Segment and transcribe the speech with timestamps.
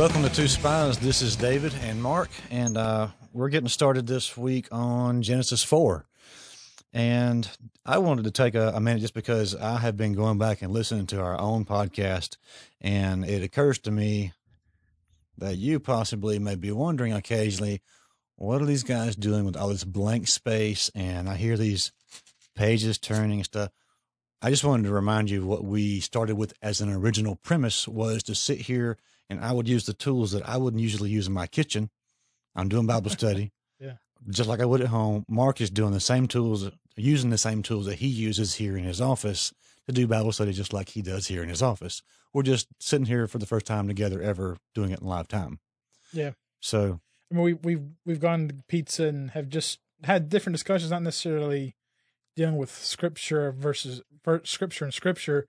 [0.00, 0.96] Welcome to Two Spies.
[0.96, 6.06] This is David and Mark, and uh, we're getting started this week on Genesis 4.
[6.94, 7.46] And
[7.84, 10.72] I wanted to take a, a minute just because I have been going back and
[10.72, 12.38] listening to our own podcast,
[12.80, 14.32] and it occurs to me
[15.36, 17.82] that you possibly may be wondering occasionally,
[18.36, 20.90] what are these guys doing with all this blank space?
[20.94, 21.92] And I hear these
[22.56, 23.70] pages turning and stuff.
[24.40, 28.22] I just wanted to remind you what we started with as an original premise was
[28.22, 28.96] to sit here
[29.30, 31.88] and I would use the tools that I wouldn't usually use in my kitchen.
[32.54, 33.52] I'm doing Bible study.
[33.78, 33.94] Yeah.
[34.28, 35.24] Just like I would at home.
[35.28, 38.84] Mark is doing the same tools, using the same tools that he uses here in
[38.84, 39.54] his office
[39.86, 42.02] to do Bible study just like he does here in his office.
[42.34, 45.60] We're just sitting here for the first time together ever doing it in live time.
[46.12, 46.32] Yeah.
[46.60, 50.90] So I mean, we we've we've gone to pizza and have just had different discussions,
[50.90, 51.74] not necessarily
[52.36, 54.02] dealing with scripture versus
[54.44, 55.46] scripture and scripture,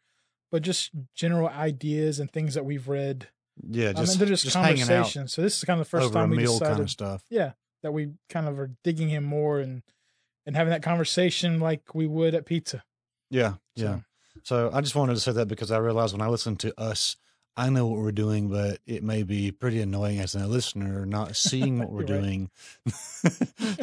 [0.51, 3.29] but just general ideas and things that we've read.
[3.69, 5.33] Yeah, just, mean, they're just, just conversations.
[5.33, 7.23] So this is kind of the first time we decided, kind of stuff.
[7.29, 7.51] yeah,
[7.83, 9.83] that we kind of are digging him more and
[10.45, 12.83] and having that conversation like we would at pizza.
[13.29, 13.97] Yeah, yeah.
[13.97, 14.03] So-
[14.43, 17.15] So I just wanted to say that because I realized when I listen to us,
[17.55, 21.35] I know what we're doing, but it may be pretty annoying as a listener not
[21.47, 22.49] seeing what we're doing.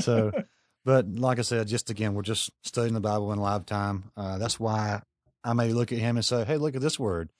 [0.00, 0.32] so,
[0.84, 4.10] but like I said, just again, we're just studying the Bible in live time.
[4.16, 5.02] Uh, that's why
[5.44, 7.30] I may look at him and say, "Hey, look at this word."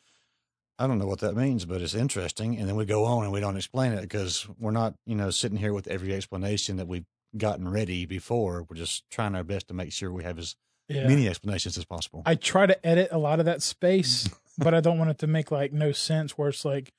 [0.78, 2.56] I don't know what that means, but it's interesting.
[2.56, 5.30] And then we go on and we don't explain it because we're not, you know,
[5.30, 7.04] sitting here with every explanation that we've
[7.36, 8.64] gotten ready before.
[8.68, 10.54] We're just trying our best to make sure we have as
[10.88, 11.06] Yeah.
[11.08, 12.22] many explanations as possible.
[12.24, 15.26] I try to edit a lot of that space, but I don't want it to
[15.26, 16.92] make like no sense where it's like,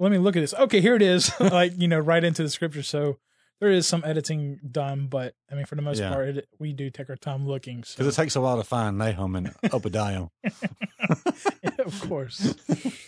[0.00, 0.54] let me look at this.
[0.54, 1.30] Okay, here it is.
[1.40, 2.82] like, you know, right into the scripture.
[2.82, 3.18] So
[3.60, 6.10] there is some editing done, but I mean, for the most Yeah.
[6.10, 7.82] part, it, we do take our time looking.
[7.84, 10.26] So, Because it takes a while to find Nahum and Obadiah.
[11.78, 12.54] of course.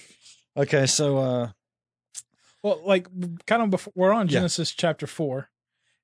[0.57, 1.49] okay, so uh
[2.63, 3.09] Well, like
[3.47, 4.35] kind of before we're on Yeah.
[4.35, 5.51] Genesis chapter four,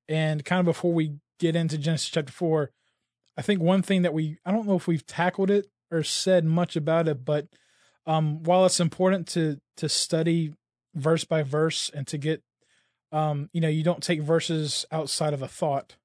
[0.09, 2.71] and kind of before we get into Genesis chapter four,
[3.37, 6.45] I think one thing that we I don't know if we've tackled it or said
[6.45, 7.47] much about it, but
[8.06, 10.53] um, while it's important to to study
[10.95, 12.43] verse by verse and to get
[13.12, 15.97] um, you know, you don't take verses outside of a thought,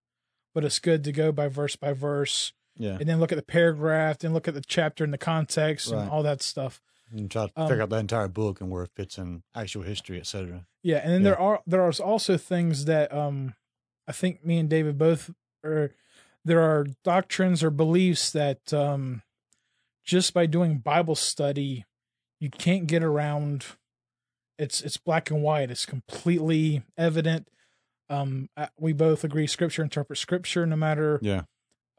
[0.54, 3.42] but it's good to go by verse by verse yeah, and then look at the
[3.44, 6.02] paragraph, then look at the chapter and the context Right.
[6.02, 6.82] and all that stuff.
[7.12, 9.84] and try to Um, figure out the entire book and where it fits in actual
[9.84, 10.68] history, etc.
[10.84, 11.30] Yeah, and then Yeah.
[11.32, 13.56] there are there are also things that um
[14.08, 15.32] I think me and David both
[15.64, 15.92] are
[16.46, 19.22] there are doctrines or beliefs that um
[20.04, 21.86] just by doing Bible study
[22.40, 23.66] you can't get around
[24.58, 25.72] it's it's black and white.
[25.72, 27.48] It's completely evident.
[28.10, 31.44] Um we both agree scripture interprets scripture no matter Yeah,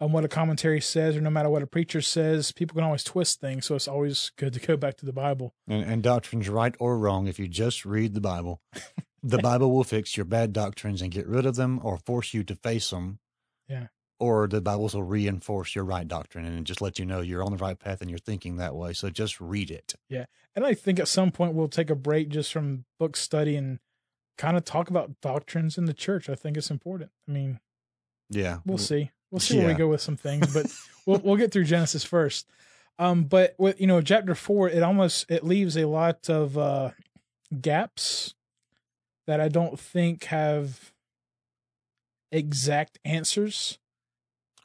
[0.00, 2.52] um, what a commentary says or no matter what a preacher says.
[2.52, 5.54] People can always twist things so it's always good to go back to the bible.
[5.66, 8.62] And, and doctrines, right or wrong, if you just read the Bible,
[9.22, 12.44] the Bible will fix your bad doctrines and get rid of them, or force you
[12.44, 13.18] to face them.
[13.68, 13.88] Yeah.
[14.20, 17.52] Or the Bibles will reinforce your right doctrine and just let you know you're on
[17.52, 18.92] the right path and you're thinking that way.
[18.92, 19.94] So just read it.
[20.08, 20.24] Yeah.
[20.56, 23.78] And I think at some point we'll take a break just from book study and
[24.36, 26.28] kind of talk about doctrines in the church.
[26.28, 27.10] I think it's important.
[27.28, 27.60] I mean,
[28.28, 29.10] Yeah, we'll see.
[29.30, 30.66] We'll see where we go with some things, but
[31.06, 32.48] we'll we'll get through Genesis first.
[32.98, 36.90] Um, but with you know chapter four, it almost it leaves a lot of uh
[37.60, 38.34] gaps
[39.26, 40.92] that I don't think have
[42.32, 43.78] exact answers.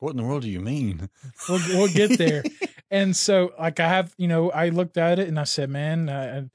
[0.03, 1.09] What in the world do you mean?
[1.49, 2.43] We'll we'll get there.
[2.91, 6.09] and so like I have, you know, I looked at it and I said, man,
[6.09, 6.49] I,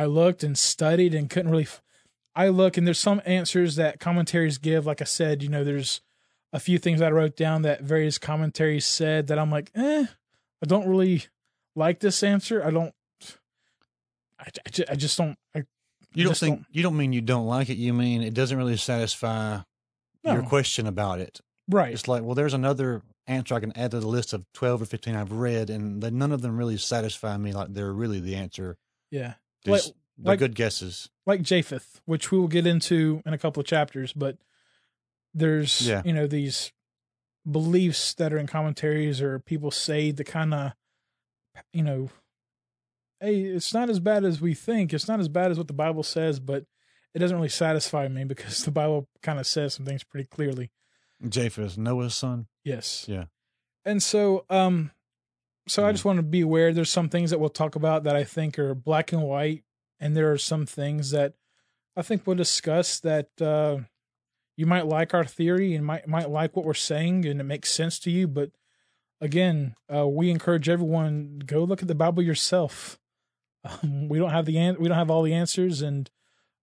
[0.00, 1.64] I looked and studied and couldn't really.
[1.64, 1.82] f-
[2.34, 4.86] I look and there's some answers that commentaries give.
[4.86, 6.00] Like I said, you know, there's
[6.52, 10.06] a few things I wrote down that various commentaries said that I'm like, eh,
[10.62, 11.24] I don't really
[11.74, 12.62] like this answer.
[12.64, 12.94] I don't.
[14.38, 15.36] I, I, ju- I just don't.
[15.54, 15.64] I,
[16.14, 17.76] You don't think don't- you don't mean you don't like it.
[17.78, 19.60] You mean it doesn't really satisfy
[20.24, 21.40] your question about it.
[21.70, 21.92] Right.
[21.92, 24.84] It's like, well, there's another answer I can add to the list of twelve or
[24.86, 27.52] fifteen I've read, and they, none of them really satisfy me.
[27.52, 28.76] Like they're really the answer.
[29.10, 29.34] Yeah.
[29.64, 31.08] There's, Like- they're like- good guesses.
[31.26, 34.36] like Japheth, which we will get into in a couple of chapters, but
[35.32, 36.02] there's Yeah.
[36.04, 36.72] you know these
[37.50, 40.72] beliefs that are in commentaries or people say to kind of
[41.72, 42.10] you know
[43.20, 45.72] hey it's not as bad as we think it's not as bad as what the
[45.72, 46.64] bible says but
[47.14, 50.70] it doesn't really satisfy me because the bible kind of says some things pretty clearly
[51.28, 52.46] Japheth, Noah's son.
[52.64, 53.24] yes Yeah.
[53.84, 54.90] and so um
[55.68, 58.16] so i just want to be aware there's some things that we'll talk about that
[58.16, 59.62] i think are black and white
[60.00, 61.34] and there are some things that
[61.96, 63.78] i think we'll discuss that uh
[64.56, 67.70] you might like our theory and might might like what we're saying and it makes
[67.70, 68.50] sense to you but
[69.20, 72.98] again uh we encourage everyone go look at the bible yourself
[73.82, 76.10] um, we don't have the an- we don't have all the answers and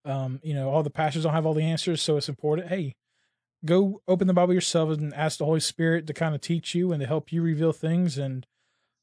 [0.05, 2.69] Um, you know, all the pastors don't have all the answers, so it's important.
[2.69, 2.95] Hey,
[3.65, 6.91] go open the Bible yourself and ask the Holy Spirit to kind of teach you
[6.91, 8.17] and to help you reveal things.
[8.17, 8.45] And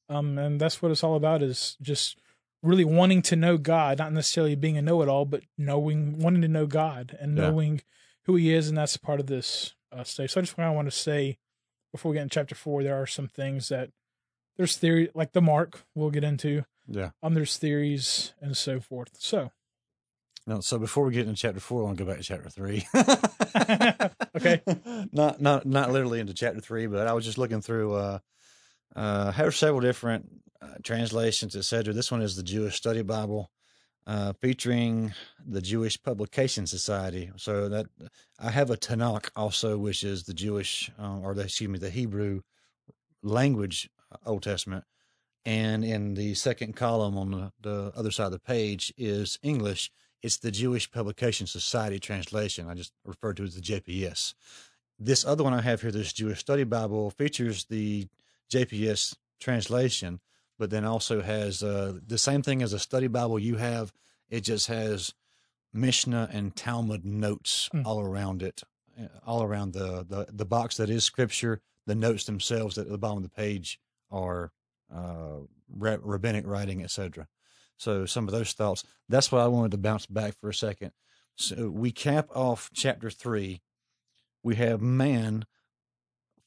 [0.09, 2.19] um, and that's what it's all about is just
[2.63, 6.67] really wanting to know God, not necessarily being a know-it-all, but knowing, wanting to know
[6.67, 7.51] God and Yeah.
[7.51, 7.81] knowing
[8.25, 10.33] who He is, and that's part of this uh, stage.
[10.33, 11.39] So I just kind of want to say
[11.93, 13.91] before we get in chapter four, there are some things that
[14.57, 16.65] there's theory like the mark we'll get into.
[16.87, 17.11] Yeah.
[17.23, 19.11] Um, there's theories and so forth.
[19.19, 19.53] So
[20.47, 22.51] No, so before we get into chapter four, I want to go back to chapter
[22.51, 22.87] three.
[24.37, 24.61] Okay.
[25.13, 27.95] Not not not literally into chapter three, but I was just looking through.
[27.95, 28.19] Uh,
[28.97, 30.29] uh, have several different
[30.61, 31.93] uh, translations, etc.
[31.93, 33.51] This one is the Jewish Study Bible,
[34.07, 35.13] uh, featuring
[35.45, 37.31] the Jewish Publication Society.
[37.37, 37.87] So that
[38.39, 41.91] I have a Tanakh also, which is the Jewish, uh, or the, excuse me, the
[41.91, 42.43] Hebrew
[43.23, 44.85] language uh, Old Testament.
[45.45, 49.91] And in the second column on the, the other side of the page is English.
[50.25, 52.67] It's the Jewish Publication Society translation.
[52.67, 54.33] I just referred to as the JPS.
[54.99, 58.09] This other one I have here, this Jewish Study Bible, features the
[58.51, 60.21] JPS translation,
[60.59, 63.93] but then also has uh, the same thing as a study Bible you have.
[64.31, 65.13] It just has
[65.75, 67.83] Mishnah and Talmud notes Hmm.
[67.85, 68.63] all around it,
[68.99, 71.61] uh, all around the, the, the box that is Scripture.
[71.87, 73.79] The notes themselves at the bottom of the page
[74.11, 74.53] are
[74.91, 77.29] uh, rabbinic writing, etc.
[77.77, 78.85] So some of those thoughts.
[79.09, 80.93] That's why I wanted to bounce back for a second.
[81.37, 83.63] So we cap off chapter three.
[84.43, 85.47] We have man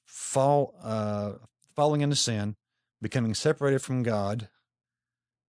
[0.06, 1.34] fall, uh,
[1.76, 2.56] falling into sin,
[3.02, 4.50] becoming separated from God.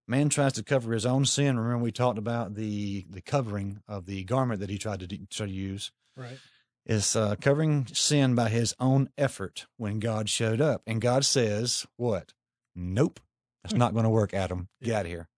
[0.06, 1.58] Man tries to cover his own sin.
[1.58, 5.46] Remember, we talked about the the covering of the garment that he tried to try
[5.46, 6.38] to use right.
[6.86, 10.82] is uh, covering sin by his own effort when God showed up.
[10.86, 12.32] And God says, What?
[12.74, 13.20] Nope.
[13.62, 14.68] That's not going to work, Adam.
[14.82, 15.28] Get out of here.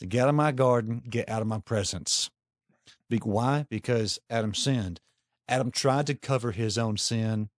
[0.00, 1.02] So get out of my garden.
[1.08, 2.30] Get out of my presence.
[3.08, 3.66] Be- why?
[3.68, 5.00] Because Adam sinned.
[5.48, 7.50] Adam tried to cover his own sin.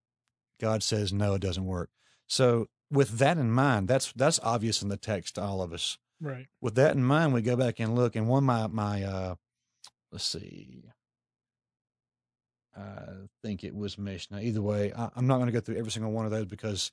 [0.61, 1.91] God says, No, it doesn't work.
[2.27, 5.99] So, with that in mind, that's that's obvious in the text to all of us
[6.21, 6.47] Right.
[6.61, 8.17] with that in mind, we go back and look.
[8.17, 9.35] And one of my my uh,
[10.11, 10.85] let's see,
[12.77, 14.41] I think it was Mishnah.
[14.41, 16.91] Either way, I, I'm not going to go through every single one of those because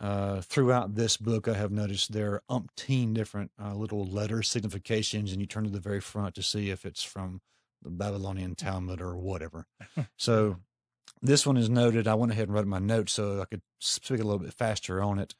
[0.00, 5.30] uh, throughout this book, I have noticed there are umpteen different uh, little letter significations,
[5.30, 7.42] and you turn to the very front to see if it's from
[7.82, 9.66] the Babylonian Talmud or whatever.
[10.16, 10.56] so
[11.20, 12.08] this one is noted.
[12.08, 15.02] I went ahead and wrote my notes so I could speak a little bit faster
[15.02, 15.34] on it.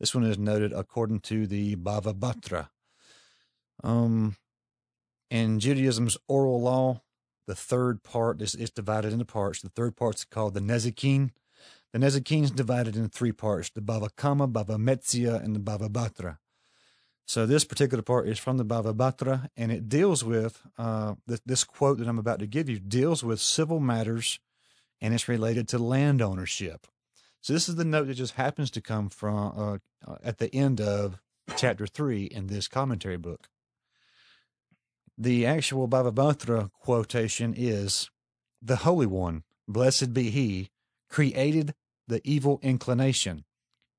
[0.00, 2.68] This one is noted according to the Bava Batra.
[3.84, 4.36] Um,
[5.30, 7.02] in Judaism's oral law,
[7.46, 9.60] the third part is, is divided into parts.
[9.60, 11.30] The third part's called the Nezikin.
[11.96, 15.88] The Nezikin is divided into three parts: the Bava Kama, Bava Metzia, and the Bava
[15.88, 16.36] Batra.
[17.24, 21.40] So this particular part is from the Bava Batra, and it deals with uh, th-
[21.46, 24.40] this quote that I'm about to give you deals with civil matters,
[25.00, 26.86] and it's related to land ownership.
[27.40, 30.54] So this is the note that just happens to come from uh, uh, at the
[30.54, 31.18] end of
[31.56, 33.48] chapter three in this commentary book.
[35.16, 38.10] The actual Bava Batra quotation is,
[38.60, 40.68] "The Holy One, blessed be He,
[41.08, 41.72] created
[42.08, 43.44] the evil inclination.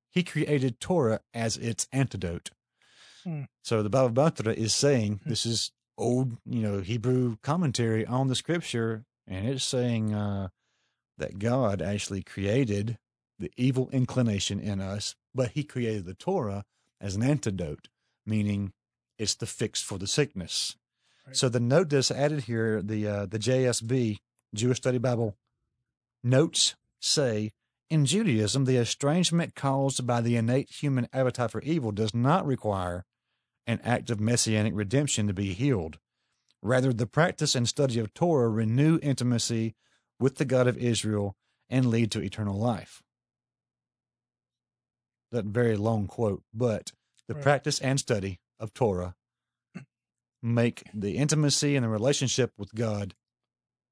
[0.09, 2.51] He created Torah as its antidote."
[3.23, 3.43] Hmm.
[3.63, 8.35] So the Bava Batra is saying this is old, you know, Hebrew commentary on the
[8.35, 10.49] Scripture, and it's saying uh,
[11.17, 12.97] that God actually created
[13.39, 16.65] the evil inclination in us, but he created the Torah
[16.99, 17.89] as an antidote,
[18.25, 18.73] meaning
[19.17, 20.75] it's the fix for the sickness.
[21.25, 21.35] Right.
[21.35, 24.19] So the note that's added here, the uh, the JSB
[24.53, 25.35] Jewish Study Bible
[26.23, 27.51] notes say
[27.89, 33.05] in Judaism, the estrangement caused by the innate human appetite for evil does not require
[33.65, 35.99] an act of messianic redemption to be healed.
[36.61, 39.75] Rather, the practice and study of Torah renew intimacy
[40.19, 41.35] with the God of Israel
[41.69, 43.01] and lead to eternal life.
[45.31, 46.91] That very long quote, but
[47.27, 47.43] the Right.
[47.43, 49.15] practice and study of Torah
[50.41, 53.15] make the intimacy and the relationship with God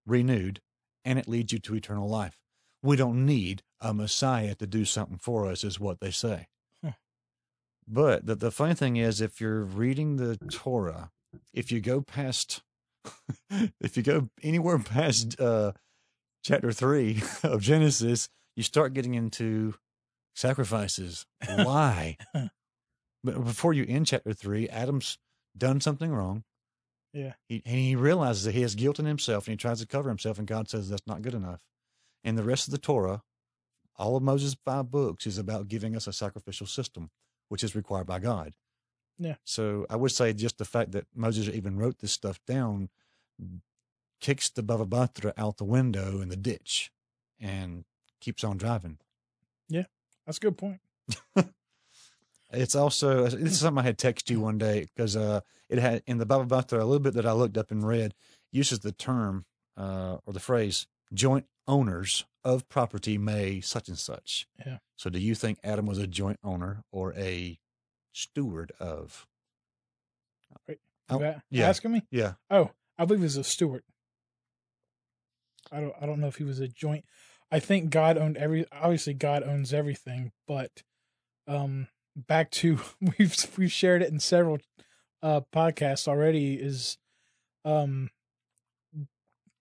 [0.06, 0.62] renewed,
[1.04, 2.40] and it leads you to eternal life.
[2.86, 6.48] We don't need a Messiah to do something for us, is what they say.
[6.84, 6.92] Huh.
[7.88, 11.12] But the, the funny thing is, if you're reading the Torah,
[11.52, 12.62] if you go past,
[13.82, 15.72] if you go anywhere past uh,
[16.44, 19.74] chapter three of Genesis, you start getting into
[20.36, 21.26] sacrifices.
[21.48, 22.18] Why?
[23.24, 25.18] but before you end chapter three, Adam's
[25.58, 26.44] done something wrong.
[27.14, 27.34] Yeah.
[27.48, 30.10] He, and he realizes that he has guilt in himself and he tries to cover
[30.10, 31.62] himself, and God says that's not good enough.
[32.26, 33.22] And the rest of the Torah,
[33.98, 37.12] all of Moses' five books, is about giving us a sacrificial system,
[37.48, 38.54] which is required by God.
[39.18, 39.36] Yeah.
[39.46, 42.90] So I would say just the fact that Moses even wrote this stuff down
[44.20, 46.92] kicks the Baba Batra out the window in the ditch
[47.40, 47.86] and
[48.20, 48.98] keeps on driving.
[49.70, 49.86] Yeah,
[50.26, 50.82] that's a good point.
[52.56, 56.04] It's also this is something I had text you one day because uh, it had
[56.08, 58.14] in the Baba Batra a little bit that I looked up and read
[58.52, 59.46] uses the term
[59.78, 64.48] uh, or the phrase joint owners of property may such and such.
[64.66, 64.78] Yeah.
[64.96, 67.60] So do you think Adam was a joint owner or a
[68.14, 69.28] steward of?
[70.68, 70.80] Right.
[71.10, 71.20] Oh,
[71.50, 71.68] yeah.
[71.70, 72.04] asking me?
[72.12, 72.34] Yeah.
[72.50, 73.84] Oh, I believe he was a steward.
[75.72, 75.94] I don't.
[76.00, 77.06] I don't know if he was a joint.
[77.52, 78.66] I think God owned every.
[78.72, 80.84] Obviously, God owns everything, but
[81.48, 82.80] um, back to
[83.18, 84.60] we've we've shared it in several
[85.24, 86.56] uh podcasts already.
[86.56, 86.98] Is
[87.64, 88.10] um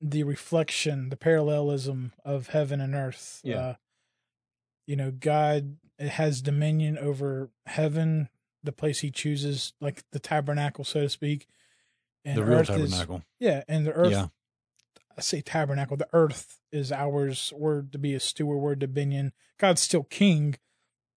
[0.07, 3.41] the reflection, the parallelism of heaven and earth.
[3.43, 3.57] Yeah.
[3.57, 3.75] Uh,
[4.87, 8.29] you know, God has dominion over heaven,
[8.63, 11.47] the place He chooses, like the tabernacle, so to speak.
[12.23, 13.23] And the real earth is- tabernacle.
[13.41, 14.13] yeah, and the earth.
[14.13, 14.27] Yeah.
[15.17, 15.97] I say tabernacle.
[15.97, 17.53] The earth is ours.
[17.57, 18.59] We're to be a steward.
[18.59, 19.33] We're dominion.
[19.59, 20.57] God's still king,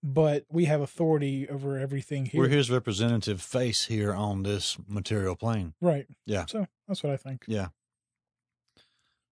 [0.04, 2.40] but we have authority over everything here.
[2.40, 5.74] We're his representative face here on this material plane.
[5.80, 6.06] Right.
[6.26, 6.46] Yeah.
[6.46, 7.44] So that's what I think.
[7.48, 7.68] Yeah.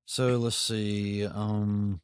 [0.06, 1.26] So let's see.
[1.26, 2.00] Um,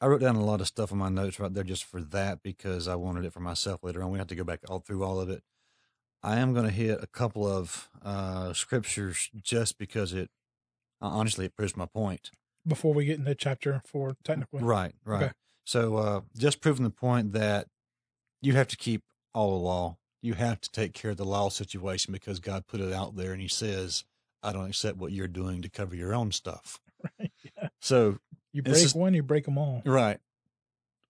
[0.00, 2.42] I wrote down a lot of stuff on my notes right there just for that
[2.42, 4.10] because I wanted it for myself later on.
[4.10, 5.42] We have to go back all through all of it.
[6.22, 10.30] I am going to hit a couple of uh, scriptures just because it
[11.00, 12.30] uh, honestly it proves my point.
[12.66, 14.62] Before we get into chapter four, technically.
[14.62, 15.22] Right, right.
[15.24, 15.32] Okay.
[15.64, 17.66] So uh, just proving the point that
[18.40, 19.02] you have to keep
[19.34, 19.96] all the law.
[20.20, 23.32] You have to take care of the law situation because God put it out there
[23.32, 24.04] and He says,
[24.42, 26.80] I don't accept what you're doing to cover your own stuff.
[27.18, 27.32] Right.
[27.56, 27.68] Yeah.
[27.80, 28.18] So,
[28.52, 29.82] You break one, you break them all.
[29.84, 30.20] right.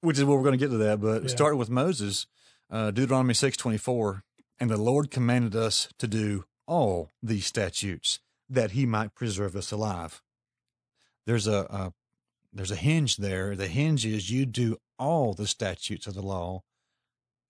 [0.01, 1.01] Which is what we're going to get to that.
[1.03, 1.29] But Yeah.
[1.29, 2.27] starting with Moses,
[2.71, 4.23] uh, Deuteronomy 6.24,
[4.59, 9.71] and the Lord commanded us to do all these statutes that he might preserve us
[9.71, 10.23] alive.
[11.27, 11.93] There's a, a
[12.55, 13.55] there's a hinge there.
[13.55, 16.62] The hinge is you do all the statutes of the law.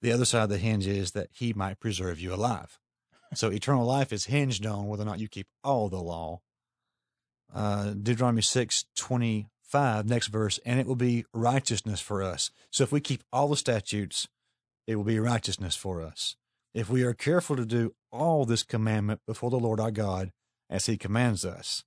[0.00, 2.78] The other side of the hinge is that he might preserve you alive.
[3.34, 6.40] So eternal life is hinged on whether or not you keep all the law.
[7.54, 12.50] Uh, Deuteronomy six twenty five, next verse, and it will be righteousness for us.
[12.70, 14.28] So if we keep all the statutes,
[14.86, 16.36] it will be righteousness for us.
[16.74, 20.32] If we are careful to do all this commandment before the Lord our God
[20.68, 21.84] as he commands us.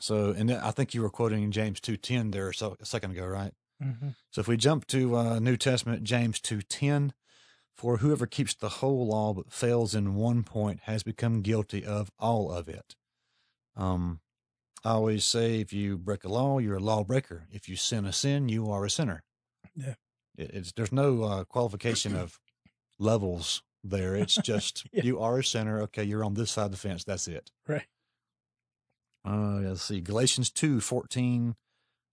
[0.00, 3.52] So, and I think you were quoting James 2.10 there a second ago, right?
[3.80, 7.10] hmm So if we jump to uh, New Testament, James 2.10,
[7.74, 12.10] for whoever keeps the whole law but fails in one point has become guilty of
[12.18, 12.94] all of it.
[13.76, 14.20] Um,
[14.84, 17.46] I always say if you break a law, you're a lawbreaker.
[17.50, 19.22] If you sin a sin, you are a sinner.
[19.74, 19.94] Yeah.
[20.36, 22.38] It, it's there's no uh, qualification of
[22.98, 24.14] levels there.
[24.16, 25.04] It's just Yeah.
[25.04, 25.80] you are a sinner.
[25.82, 27.04] Okay, you're on this side of the fence.
[27.04, 27.50] That's it.
[27.66, 27.86] Right.
[29.24, 30.00] Uh, let's see.
[30.00, 31.54] Galatians 2, 14,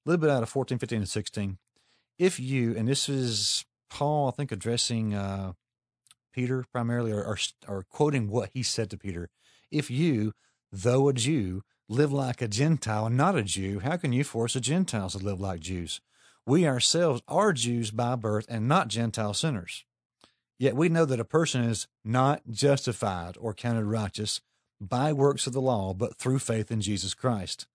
[0.05, 1.57] a little bit out of 14, 15, and 16.
[2.19, 5.53] If you, and this is Paul, I think, addressing uh,
[6.33, 9.29] Peter primarily, or, or, or quoting what he said to Peter.
[9.71, 10.33] If you,
[10.71, 14.53] though a Jew, live like a Gentile and not a Jew, how can you force
[14.53, 16.01] the Gentiles to live like Jews?
[16.45, 19.85] We ourselves are Jews by birth and not Gentile sinners.
[20.57, 24.41] Yet we know that a person is not justified or counted righteous
[24.81, 27.67] by works of the law, but through faith in Jesus Christ.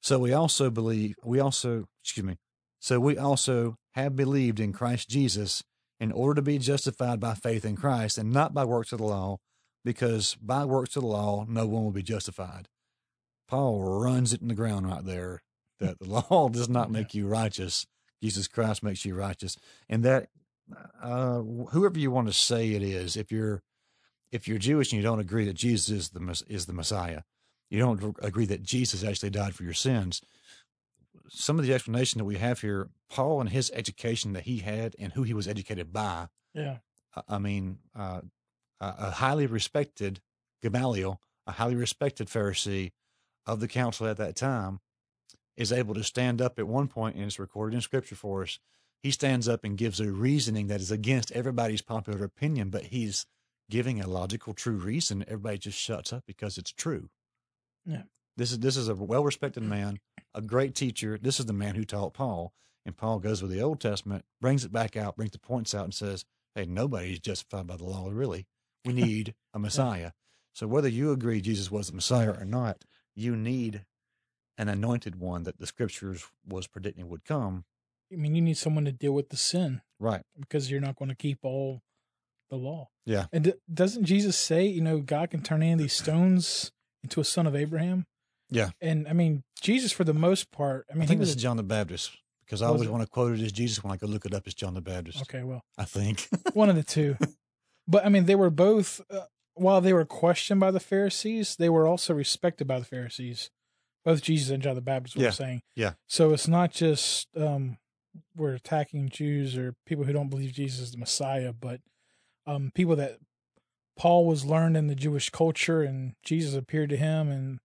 [0.00, 2.38] So we also believe, we also, excuse me,
[2.80, 5.62] so we also have believed in Christ Jesus
[6.00, 9.04] in order to be justified by faith in Christ and not by works of the
[9.04, 9.36] law,
[9.84, 12.68] because by works of the law, no one will be justified.
[13.46, 15.42] Paul runs it in the ground right there
[15.78, 17.86] that the law does not make you righteous.
[18.22, 19.58] Jesus Christ makes you righteous.
[19.88, 20.28] And that,
[21.02, 23.62] uh, whoever you want to say it is, if you're,
[24.30, 27.22] if you're Jewish and you don't agree that Jesus is the is the Messiah,
[27.70, 30.20] you don't agree that Jesus actually died for your sins.
[31.32, 34.96] Some of the explanation that we have here, Paul and his education that he had
[34.98, 36.28] and who he was educated by.
[36.54, 36.78] Yeah.
[37.28, 38.22] I- mean, uh,
[38.80, 40.20] a a highly respected
[40.62, 42.92] Gamaliel, a highly respected Pharisee
[43.46, 44.80] of the council at that time,
[45.56, 48.58] is able to stand up at one point, and it's recorded in Scripture for us.
[49.02, 53.26] He stands up and gives a reasoning that is against everybody's popular opinion, but he's
[53.70, 55.22] giving a logical, true reason.
[55.26, 57.08] Everybody just shuts up because it's true.
[57.86, 58.02] Yeah.
[58.36, 60.00] This is this is a well respected man,
[60.34, 61.18] a great teacher.
[61.20, 62.52] This is the man who taught Paul.
[62.86, 65.84] And Paul goes with the Old Testament, brings it back out, brings the points out,
[65.84, 68.46] and says, Hey, nobody's justified by the law, really.
[68.84, 70.12] We need a Messiah.
[70.54, 72.84] So whether you agree Jesus was the Messiah or not,
[73.14, 73.84] you need
[74.58, 77.64] an anointed one that the scriptures was predicting would come.
[78.12, 80.22] I mean, you need someone to deal with the sin Right.
[80.38, 81.82] because you're not going to keep all
[82.48, 82.88] the law.
[83.06, 83.26] Yeah.
[83.32, 86.72] And d- doesn't Jesus say, you know, God can turn any of these stones
[87.04, 88.06] into a son of Abraham.
[88.50, 88.70] Yeah.
[88.80, 91.36] And I mean, Jesus, for the most part, I mean, I he think this is
[91.36, 92.10] John the Baptist
[92.44, 92.90] because I always it?
[92.90, 94.80] want to quote it as Jesus when I go look it up as John the
[94.80, 95.22] Baptist.
[95.22, 95.42] okay.
[95.42, 96.28] Well, I think.
[96.54, 97.16] one of the two.
[97.86, 99.22] But I mean, they were both, uh,
[99.54, 103.50] while they were questioned by the Pharisees, they were also respected by the Pharisees.
[104.04, 105.62] Both Jesus and John the Baptist were Yeah, saying.
[105.74, 105.92] yeah.
[106.06, 107.76] So it's not just um,
[108.34, 111.80] we're attacking Jews or people who don't believe Jesus is the Messiah, but
[112.46, 113.18] um, people that
[113.98, 117.30] Paul was learned in the Jewish culture and Jesus appeared to him.
[117.30, 117.58] And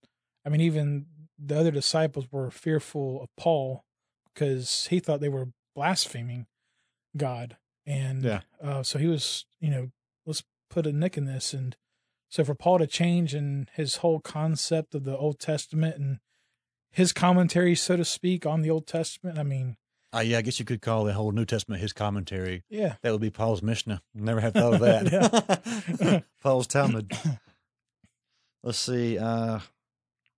[0.46, 1.06] I mean, even
[1.38, 3.84] the other disciples were fearful of Paul
[4.32, 6.46] because he thought they were blaspheming
[7.16, 7.56] God.
[7.84, 8.40] And Yeah.
[8.62, 9.90] uh, so he was, you know,
[10.24, 11.52] let's put a nick in this.
[11.52, 11.76] And
[12.28, 16.18] so for Paul to change in his whole concept of the Old Testament and
[16.90, 19.76] his commentary, so to speak, on the Old Testament, I mean,
[20.14, 22.62] Uh, yeah, I guess you could call the whole New Testament his commentary.
[22.70, 24.00] yeah, That would be Paul's Mishnah.
[24.14, 26.24] Never had thought of that.
[26.42, 27.12] Paul's Talmud.
[28.62, 29.18] Let's see.
[29.18, 29.60] Uh,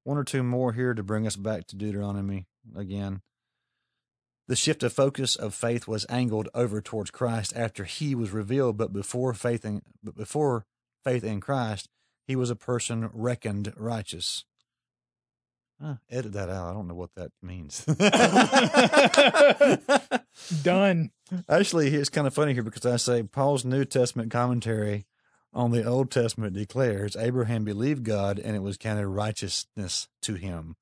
[0.09, 3.21] one or two more here to bring us back to Deuteronomy again.
[4.49, 8.79] The shift of focus of faith was angled over towards Christ after he was revealed,
[8.79, 10.65] but before faith in but before
[11.05, 11.91] faith in Christ,
[12.27, 14.47] he was a person reckoned righteous.
[15.79, 16.71] Huh, edit that out.
[16.71, 17.85] I don't know what that means.
[20.63, 21.11] done.
[21.51, 25.05] Actually, it's kind of funny here because I say Paul's New Testament commentary
[25.59, 30.77] on the Old Testament declares Abraham believed God and it was counted righteousness to him.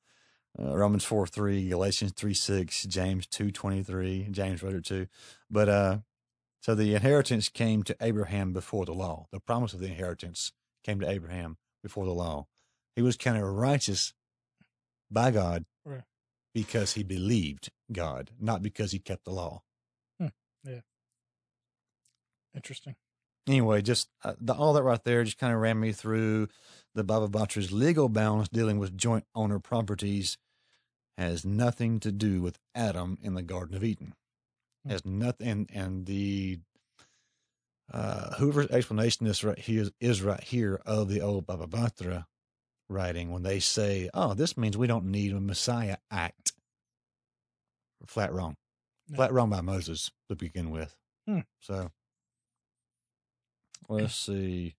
[0.58, 4.28] Uh, Romans 4 3, Galatians 3 6, James two twenty three.
[4.30, 5.06] James wrote it too.
[5.50, 5.98] But uh,
[6.60, 9.26] so the inheritance came to Abraham before the law.
[9.32, 10.52] The promise of the inheritance
[10.84, 12.46] came to Abraham before the law.
[12.94, 14.12] He was counted righteous
[15.10, 16.02] by God Right.
[16.54, 19.62] because he believed God, not because he kept the law.
[20.64, 20.80] Yeah.
[22.54, 22.96] Interesting.
[23.46, 26.48] Anyway, just uh, the, all that right there just kind of ran me through
[26.94, 30.38] the Baba Batra's legal balance dealing with joint owner properties
[31.18, 34.14] has nothing to do with Adam in the Garden of Eden.
[34.84, 34.90] Hmm.
[34.90, 36.58] Has nothing, and, and the
[37.92, 42.26] uh, Hoover's explanation is right here is right here of the old Baba Batra
[42.88, 46.52] writing when they say, "Oh, this means we don't need a Messiah act."
[48.06, 48.56] Flat wrong,
[49.08, 49.16] No.
[49.16, 50.94] flat wrong by Moses to begin with.
[51.26, 51.40] Hmm.
[51.60, 51.90] So
[53.88, 54.76] let's see.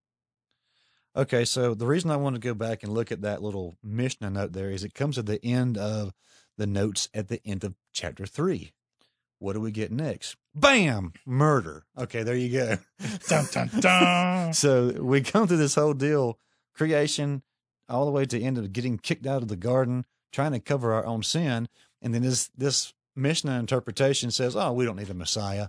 [1.16, 4.30] Okay, so the reason I want to go back and look at that little Mishnah
[4.30, 6.12] note there is it comes at the end of
[6.56, 8.72] the notes at the end of chapter three.
[9.40, 10.36] What do we get next?
[10.54, 11.12] Bam!
[11.24, 11.84] Murder.
[11.96, 12.78] Okay, there you go.
[13.28, 14.52] Dun, dun, dun.
[14.52, 16.38] so we come through this whole deal,
[16.74, 17.42] creation,
[17.88, 20.60] all the way to the end of getting kicked out of the garden, trying to
[20.60, 21.68] cover our own sin,
[22.02, 25.68] and then this this Mishnah interpretation says, "Oh, we don't need a Messiah,"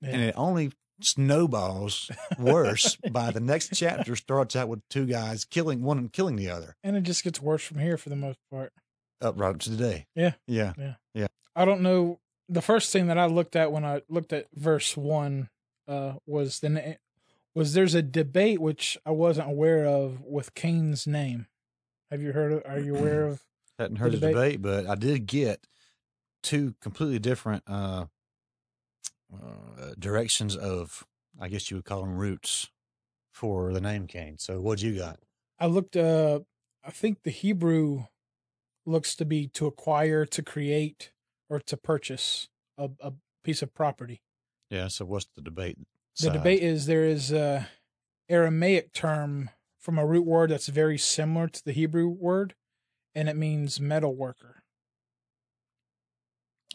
[0.00, 5.82] and it only snowballs worse by the next chapter starts out with two guys killing
[5.82, 8.38] one and killing the other And it just gets worse from here for the most
[8.50, 8.72] part.
[9.20, 10.06] up right to today.
[10.14, 10.32] Yeah.
[10.46, 10.94] yeah, Yeah.
[11.14, 11.26] Yeah.
[11.54, 12.20] I don't know.
[12.48, 15.48] The first thing that I looked at when I looked at verse one
[15.88, 16.96] uh, was the
[17.54, 21.46] was there's a debate which I wasn't aware of with Cain's name.
[22.10, 22.52] Have you heard?
[22.52, 23.42] of Are you aware of?
[23.78, 24.34] hadn't heard the debate.
[24.34, 25.66] debate, but I did get
[26.42, 28.06] two completely different uh,
[29.34, 31.06] uh, directions of,
[31.40, 32.70] I guess you would call them roots
[33.32, 34.38] for the name Cain.
[34.38, 35.20] So what'd you got?
[35.58, 35.96] I looked.
[35.96, 36.40] Uh,
[36.84, 38.04] I think the Hebrew
[38.84, 41.12] looks to be to acquire, to create,
[41.48, 43.12] or to purchase a, a
[43.44, 44.22] piece of property.
[44.70, 44.88] Yeah.
[44.88, 45.78] So what's the debate?
[46.20, 47.68] The debate is there is a
[48.28, 52.54] Aramaic term from a root word that's very similar to the Hebrew word,
[53.14, 54.61] and it means metal worker.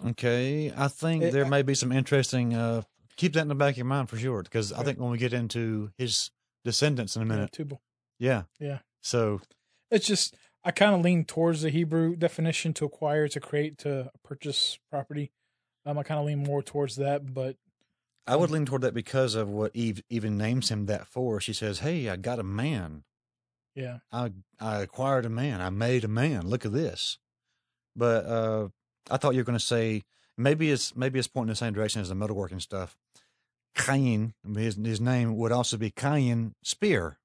[0.05, 2.53] Okay, I think It- there may be some interesting.
[2.53, 2.83] Uh,
[3.15, 5.17] keep that in the back of your mind for sure, because I think when we
[5.17, 6.29] get into his
[6.63, 7.81] descendants in a Yeah, minute, Tubal.
[8.19, 8.79] yeah, Yeah.
[9.01, 9.41] So
[9.89, 14.11] It's just I kind of lean towards the Hebrew definition to acquire, to create, to
[14.23, 15.31] purchase property.
[15.85, 17.55] Um, I kind of lean more towards that, but
[18.27, 21.39] I would lean toward that because of what Eve even names him that for.
[21.39, 23.05] She says, "Hey, I got a man.
[23.73, 25.61] yeah, I I acquired a man.
[25.61, 26.45] I made a man.
[26.47, 27.17] Look at this."
[27.95, 28.69] But uh,
[29.09, 30.03] I thought you were going to say
[30.37, 32.97] maybe it's maybe it's pointing in the same direction as the metalworking stuff.
[33.75, 37.19] Cain, his his name would also be Cain Spear.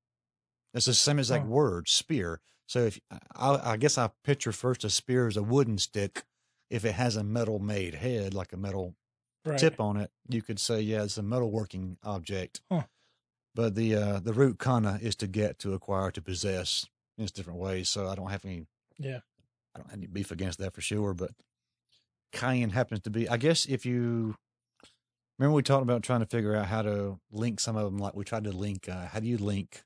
[0.75, 1.49] It's the same exact Oh.
[1.49, 2.41] word, spear.
[2.67, 3.01] So if
[3.37, 6.25] I, I guess I picture first a spear as a wooden stick.
[6.71, 8.95] If it has a metal made head, like a metal
[9.45, 9.59] right.
[9.59, 12.63] tip on it, you could say, yeah, it's a metalworking object.
[12.71, 12.85] Huh.
[13.55, 16.87] But the uh, the root kana is to get, to acquire, to possess
[17.19, 17.91] in different ways.
[17.91, 18.65] So I don't have any
[18.99, 19.21] Yeah,
[19.75, 21.13] I don't have any beef against that for sure.
[21.13, 21.33] But
[22.33, 23.29] Cain happens to be.
[23.29, 24.37] I guess if you
[25.39, 27.99] remember, we talked about trying to figure out how to link some of them.
[27.99, 28.89] Like we tried to link.
[28.89, 29.83] Uh, how do you link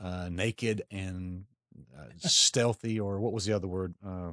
[0.00, 1.44] uh, naked and
[1.96, 3.94] uh, stealthy, or what was the other word?
[4.04, 4.32] Uh,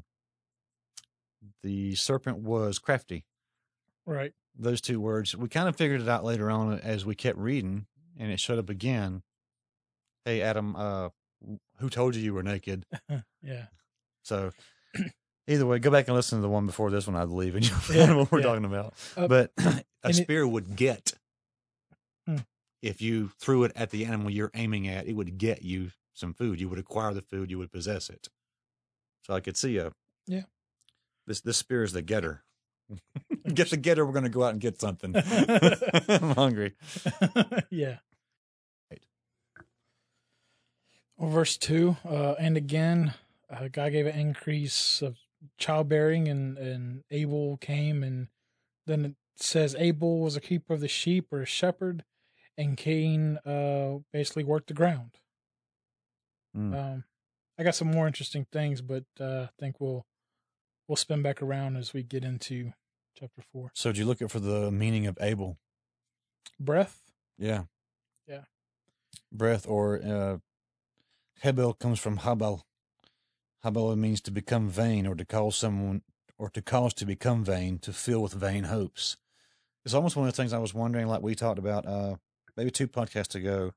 [1.62, 3.26] the serpent was crafty.
[4.06, 4.34] Right.
[4.58, 5.36] Those two words.
[5.36, 7.86] We kind of figured it out later on as we kept reading,
[8.18, 9.24] and it showed up again.
[10.26, 11.10] Hey, Adam, uh,
[11.80, 12.86] who told you you were naked?
[13.42, 13.66] yeah.
[14.24, 14.52] So
[15.48, 17.66] either way, go back and listen to the one before this one, I believe, and
[17.68, 18.46] you'll Yeah, find what we're yeah.
[18.46, 18.94] talking about.
[19.18, 21.14] Uh, but a and it- spear would get
[22.28, 22.38] Hmm.
[22.82, 26.34] if you threw it at the animal you're aiming at, it would get you some
[26.34, 26.62] food.
[26.62, 28.30] You would acquire the food, you would possess it.
[29.26, 29.92] So I could see a
[30.28, 30.44] Yeah.
[31.28, 32.44] This this spear is the getter.
[33.54, 34.06] get the getter.
[34.06, 35.14] We're going to go out and get something.
[36.08, 36.74] I'm hungry.
[37.72, 37.98] yeah.
[38.92, 39.02] Right.
[41.18, 43.14] Well, verse 2 uh, And again,
[43.50, 45.18] uh, God gave an increase of
[45.58, 48.04] childbearing, and, and Abel came.
[48.04, 48.28] And
[48.86, 52.04] then it says Abel was a keeper of the sheep or a shepherd,
[52.58, 55.20] and Cain uh, basically worked the ground.
[56.56, 56.74] Mm.
[56.78, 57.04] Um,
[57.58, 60.06] I got some more interesting things, but uh, I think we'll
[60.88, 62.74] we'll spin back around as we get into
[63.18, 63.72] chapter 4.
[63.74, 65.58] So did you look at for the meaning of Abel?
[66.60, 67.02] Breath.
[67.38, 67.64] Yeah.
[68.28, 68.42] Yeah.
[69.32, 70.38] Breath or uh,
[71.42, 72.62] Hebel comes from Habel.
[73.63, 76.02] Habel means to become vain or to cause someone
[76.38, 79.17] or to cause to become vain, to fill with vain hopes.
[79.86, 82.15] It's almost one of the things I was wondering, like we talked about uh,
[82.58, 83.73] maybe two podcasts ago,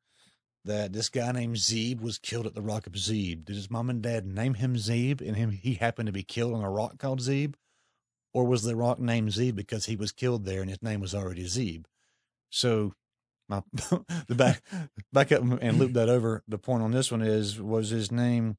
[0.65, 3.45] that this guy named Zeb was killed at the rock of Zeb.
[3.45, 6.55] Did his mom and dad name him Zeb and him he happened to be killed
[6.55, 7.55] on a rock called Zeb?
[8.35, 11.15] Or was the rock named Zeb because he was killed there and his name was
[11.15, 11.87] already Zeb?
[12.51, 12.95] So
[13.49, 13.63] my
[14.27, 14.63] the back
[15.13, 16.43] back up and loop that over.
[16.49, 18.57] The point on this one is was his name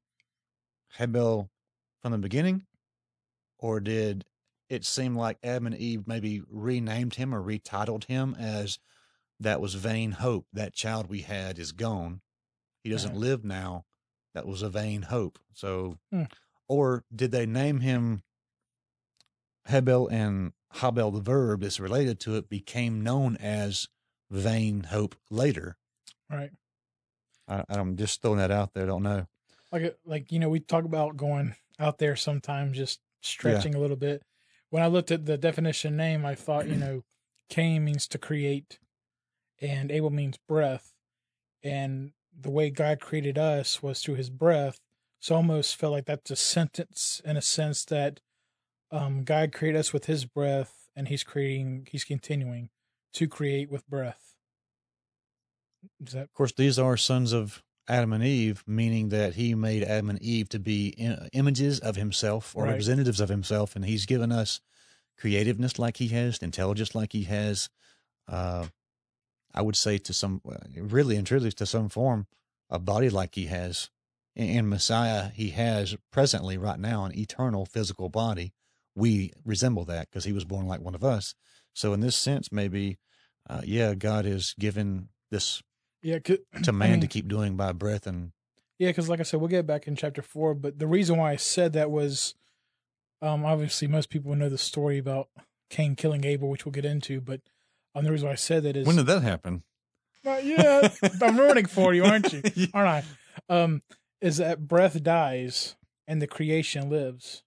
[0.96, 1.50] Hebel
[2.02, 2.66] from the beginning,
[3.58, 4.24] or did
[4.68, 8.78] it seem like Adam and Eve maybe renamed him or retitled him as
[9.40, 10.46] that was vain hope?
[10.52, 12.20] That child we had is gone.
[12.82, 13.18] He doesn't Right.
[13.20, 13.84] live now.
[14.34, 15.38] That was a vain hope.
[15.52, 16.24] So, Hmm.
[16.68, 18.22] or did they name him
[19.66, 23.88] Hebel and Habel, the verb that's related to it, became known as
[24.30, 25.76] vain hope later?
[26.30, 26.52] Right.
[27.48, 28.86] I, I'm just throwing that out there.
[28.86, 29.26] Don't know.
[29.72, 33.96] Like like you know we talk about going out there sometimes just stretching a little
[33.96, 34.22] bit.
[34.70, 37.04] When i looked at the definition name i thought you know
[37.48, 38.78] cain means to create
[39.60, 40.92] and abel means breath.
[41.62, 44.78] And the way god created us was through his breath.
[45.20, 48.20] So I almost felt like that's a sentence in a sense that
[48.90, 52.70] um god created us with his breath and he's creating he's continuing
[53.14, 54.36] to create with breath.
[56.04, 59.82] Is that Of course, these are sons of Adam and Eve, meaning that he made
[59.82, 60.88] Adam and Eve to be
[61.32, 62.70] images of himself or Right.
[62.70, 64.60] representatives of himself, and he's given us
[65.16, 67.68] creativeness like he has, intelligence like he has.
[68.28, 68.68] Uh,
[69.54, 72.26] I would say to some, uh, really and truly, to some form,
[72.68, 73.90] a body like he has.
[74.36, 78.52] In Messiah, he has presently, right now, an eternal physical body.
[78.94, 81.34] We resemble that because he was born like one of us.
[81.72, 82.98] So, in this sense, maybe,
[83.48, 85.62] uh, yeah, God has given this
[86.02, 88.32] yeah to man mean- to keep doing by breath and
[88.78, 90.54] Yeah, because like I said, we'll get back in chapter four.
[90.54, 92.34] But the reason why I said that was,
[93.20, 95.28] um, obviously most people know the story about
[95.70, 97.20] Cain killing Abel, which we'll get into.
[97.20, 97.40] But
[97.94, 99.62] um, the reason why I said that is when did that happen
[100.24, 100.98] not yet.
[101.22, 102.42] I'm ruining for you, aren't you?
[102.74, 103.04] Aren't
[103.48, 103.54] I?
[103.54, 103.82] Um,
[104.20, 107.42] is that breath dies and the creation lives.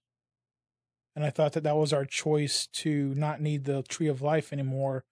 [1.14, 4.52] And I thought that that was our choice to not need the tree of life
[4.52, 5.04] anymore,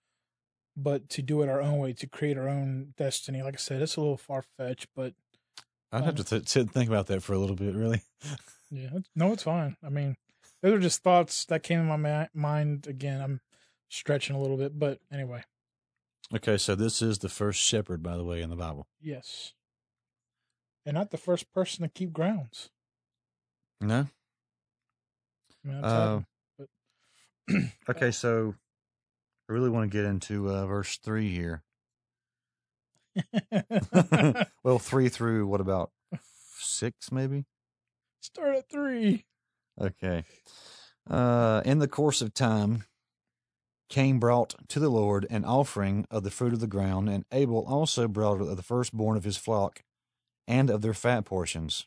[0.76, 3.42] but to do it our own way, to create our own destiny.
[3.42, 5.14] Like I said, it's a little far fetched, but
[5.92, 8.00] i'd have to th- sit and think about that for a little bit really
[8.70, 9.76] Yeah, no, it's fine.
[9.85, 10.16] I mean,
[10.62, 12.87] those are just thoughts that came in my ma- mind.
[12.87, 13.40] Again, I'm
[13.88, 15.42] stretching a little bit, but anyway,
[16.35, 19.52] okay so this is the first shepherd by the way in the bible yes,
[20.87, 22.70] and not the first person to keep grounds.
[23.80, 24.06] no
[25.64, 26.20] I mean, uh,
[26.59, 28.54] that's okay so
[29.51, 31.63] i really want to get into uh, verse three here
[34.65, 35.91] well three through what about
[36.59, 37.45] six maybe
[38.21, 39.25] Start at three.
[39.81, 40.25] Okay.
[41.09, 42.85] Uh, in the course of time,
[43.89, 47.65] Cain brought to the Lord an offering of the fruit of the ground, and Abel
[47.67, 49.83] also brought of the firstborn of his flock
[50.47, 51.87] and of their fat portions.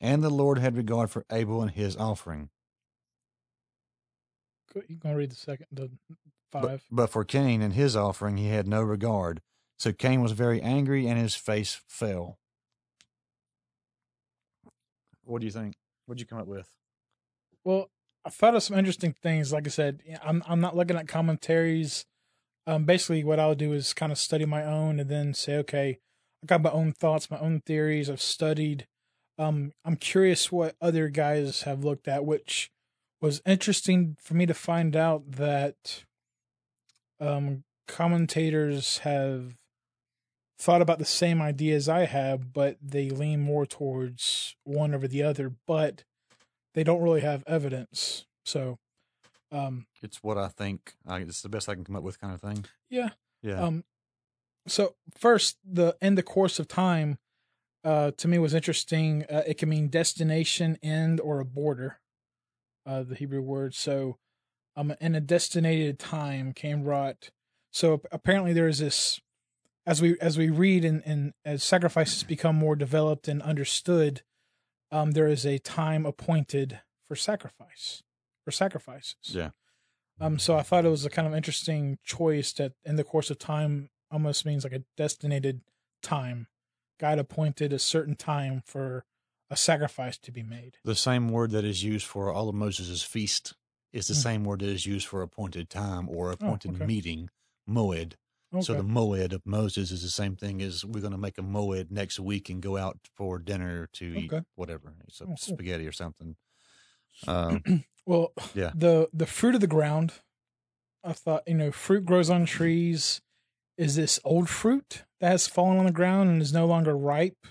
[0.00, 2.48] And the Lord had regard for Abel and his offering.
[4.88, 5.90] You gonna read the second, the
[6.52, 6.82] five?
[6.90, 9.40] but for Cain and his offering he had no regard.
[9.78, 12.38] So Cain was very angry, and his face fell.
[15.24, 15.74] What do you think?
[16.06, 16.68] What'd you come up with?
[17.64, 17.88] Well,
[18.24, 19.52] I thought of some interesting things.
[19.52, 22.04] Like I said, I'm I'm not looking at commentaries.
[22.66, 25.98] Um, basically, what I'll do is kind of study my own, and then say, okay,
[26.42, 28.10] I got my own thoughts, my own theories.
[28.10, 28.86] I've studied
[29.38, 32.70] Um, I'm curious what other guys have looked at, which
[33.22, 36.04] was interesting for me to find out that
[37.20, 39.56] um, commentators have
[40.58, 45.22] thought about the same ideas I have, but they lean more towards one over the
[45.22, 46.04] other, but
[46.74, 48.26] they don't really have evidence.
[48.44, 48.78] So,
[49.52, 50.94] um, It's what I think.
[51.06, 52.64] I, it's the best I can come up with, kind of thing.
[52.88, 53.10] yeah.
[53.42, 53.62] Yeah.
[53.62, 53.84] Um,
[54.66, 57.16] so first, the in the course of time,
[57.82, 59.24] uh, to me was interesting.
[59.30, 62.00] Uh, it can mean destination, end, or a border.
[62.84, 63.74] Uh, the Hebrew word.
[63.74, 64.18] So,
[64.76, 67.30] um, in a destinated time Cain wrought.
[67.70, 69.20] So apparently there is this,
[69.86, 74.22] as we as we read and and as sacrifices become more developed and understood,
[74.90, 78.02] um, there is a time appointed for sacrifice,
[78.44, 79.14] for sacrifices.
[79.28, 79.50] yeah.
[80.20, 83.30] Um, so I thought it was a kind of interesting choice that in the course
[83.30, 85.62] of time almost means like a destinated
[86.02, 86.46] time.
[86.98, 89.06] God appointed a certain time for
[89.48, 90.76] a sacrifice to be made.
[90.84, 93.54] The same word that is used for all of Moses' feast
[93.92, 94.22] is the Mm.
[94.22, 96.86] same word that is used for appointed time or appointed okay.
[96.86, 97.30] meeting,
[97.68, 98.14] moed.
[98.52, 98.62] Okay.
[98.62, 101.42] So the moed of Moses is the same thing as we're going to make a
[101.42, 105.36] moed next week and go out for dinner to eat whatever, it's a Oh, cool.
[105.36, 106.36] spaghetti or something.
[107.28, 107.62] Um,
[108.06, 108.72] well, Yeah.
[108.74, 110.14] the the fruit of the ground.
[111.04, 113.20] I thought you know fruit grows on trees.
[113.78, 117.46] Is this old fruit that has fallen on the ground and is no longer ripe?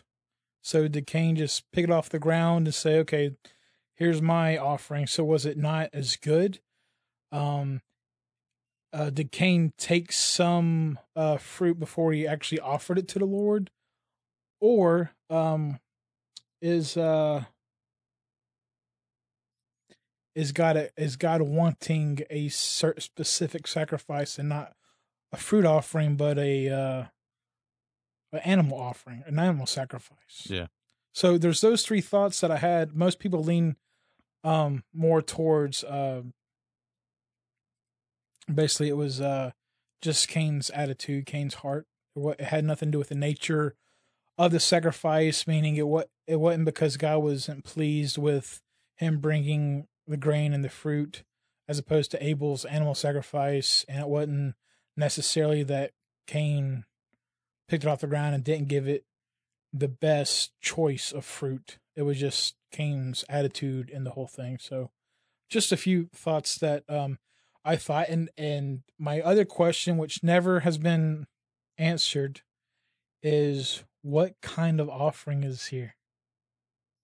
[0.62, 3.36] So did Cain just pick it off the ground and say, "Okay,
[4.00, 5.06] here's my offering"?
[5.06, 6.60] So was it not as good?
[7.32, 7.82] Um,
[8.92, 13.70] uh, did Cain take some uh, fruit before he actually offered it to the Lord,
[14.60, 15.80] or um,
[16.62, 17.44] is uh,
[20.36, 24.74] is God a, is God wanting a certain specific sacrifice and not
[25.32, 27.04] a fruit offering, but a uh,
[28.32, 30.48] an animal offering, an animal sacrifice?
[30.48, 30.68] Yeah.
[31.14, 32.96] So there's those three thoughts that I had.
[32.96, 33.76] Most people lean
[34.44, 36.22] um, more towards uh,
[38.54, 39.52] basically it was uh,
[40.02, 41.86] just Cain's attitude, Cain's heart.
[42.16, 43.76] It had nothing to do with the nature
[44.38, 48.62] of the sacrifice, meaning it what it wasn't because God wasn't pleased with
[48.96, 51.24] him bringing the grain and the fruit,
[51.68, 54.56] as opposed to Abel's animal sacrifice, and it wasn't
[54.98, 55.92] necessarily that
[56.28, 56.86] Cain
[57.68, 59.06] picked it off the ground and didn't give it
[59.72, 61.78] the best choice of fruit.
[61.96, 64.58] It was just Cain's attitude in the whole thing.
[64.60, 64.92] So,
[65.50, 67.18] just a few thoughts that um,
[67.66, 71.28] I thought, and and my other question, which never has been
[71.78, 72.42] answered,
[73.24, 75.96] is what kind of offering is here?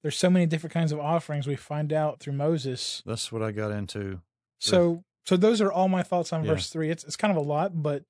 [0.04, 3.02] There's so many different kinds of offerings we find out through Moses.
[3.06, 4.22] that's what I got into.
[4.60, 6.52] So so those are all my thoughts on Yeah.
[6.52, 6.90] verse three.
[6.92, 8.04] It's it's kind of a lot, but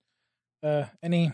[0.62, 1.32] uh any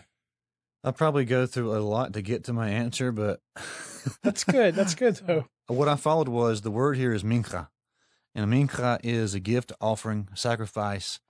[0.84, 3.40] I'll probably go through a lot to get to my answer, but
[4.22, 4.74] that's good.
[4.74, 5.46] That's good though.
[5.68, 7.68] What I followed was the word here is mincha,
[8.34, 11.20] and a mincha is a gift offering, sacrifice.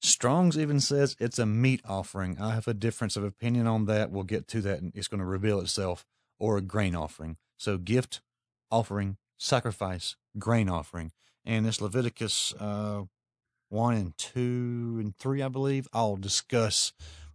[0.00, 2.38] Strong's even says it's a meat offering.
[2.38, 4.10] I have a difference of opinion on that.
[4.10, 6.04] We'll get to that, and it's going to reveal itself.
[6.38, 7.36] Or a grain offering.
[7.56, 8.20] So gift
[8.70, 11.12] offering, sacrifice, grain offering,
[11.44, 13.02] and this Leviticus uh,
[13.68, 16.92] one and two and three, I believe, I'll discuss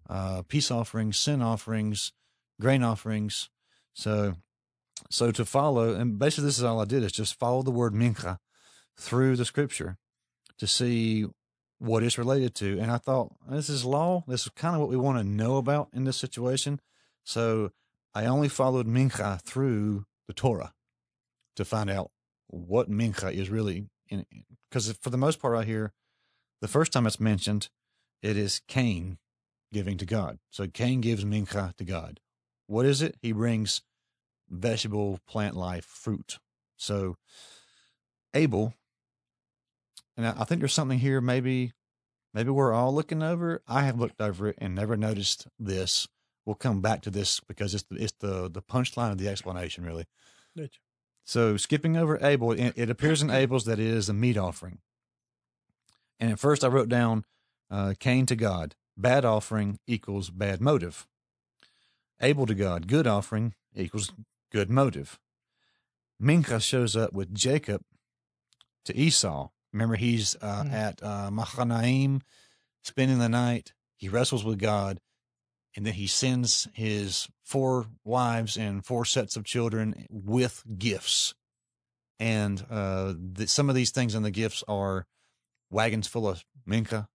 [0.09, 2.11] uh, peace offerings, sin offerings,
[2.59, 3.49] grain offerings.
[3.93, 4.35] So
[5.09, 7.93] so to follow, and basically this is all I did is just follow the word
[7.93, 8.37] mincha
[8.97, 9.97] through the scripture
[10.57, 11.25] to see
[11.77, 12.79] what it's related to.
[12.79, 14.23] And I thought this is law.
[14.27, 16.81] This is kind of what we want to know about in this situation.
[17.23, 17.71] So
[18.13, 20.73] I only followed mincha through the Torah
[21.55, 22.11] to find out
[22.47, 24.25] what mincha is really in.
[24.69, 25.93] Because for the most part, I hear
[26.61, 27.69] the first time it's mentioned,
[28.21, 29.17] it is Cain
[29.71, 30.39] giving to God.
[30.49, 32.19] So Cain gives mincha to God.
[32.67, 33.15] What is it?
[33.21, 33.81] He brings
[34.49, 36.39] vegetable, plant life, fruit.
[36.77, 37.17] So
[38.33, 38.73] Abel,
[40.17, 41.21] and I think there's something here.
[41.21, 41.73] Maybe,
[42.33, 43.61] maybe we're all looking over.
[43.67, 46.07] I have looked over it and never noticed this.
[46.45, 49.83] We'll come back to this because it's the, it's the the punchline of the explanation,
[49.83, 50.05] really.
[50.57, 50.79] Gotcha.
[51.23, 54.79] So skipping over Abel, it, it appears in Abel's that it is a meat offering.
[56.19, 57.23] And at first, I wrote down
[57.69, 61.07] uh, Cain to God, bad offering equals bad motive.
[62.21, 64.11] Abel to God, good offering equals
[64.51, 65.19] good motive.
[66.21, 67.81] Mincha shows up with Jacob
[68.85, 69.49] to Esau.
[69.71, 70.71] Remember, he's uh, Mhm.
[70.73, 72.21] at uh, Machanaim,
[72.83, 73.73] spending the night.
[73.95, 74.99] He wrestles with God,
[75.75, 81.33] and then he sends his four wives and four sets of children with gifts.
[82.19, 85.05] And uh, the, some of these things in the gifts are
[85.69, 87.07] wagons full of mincha.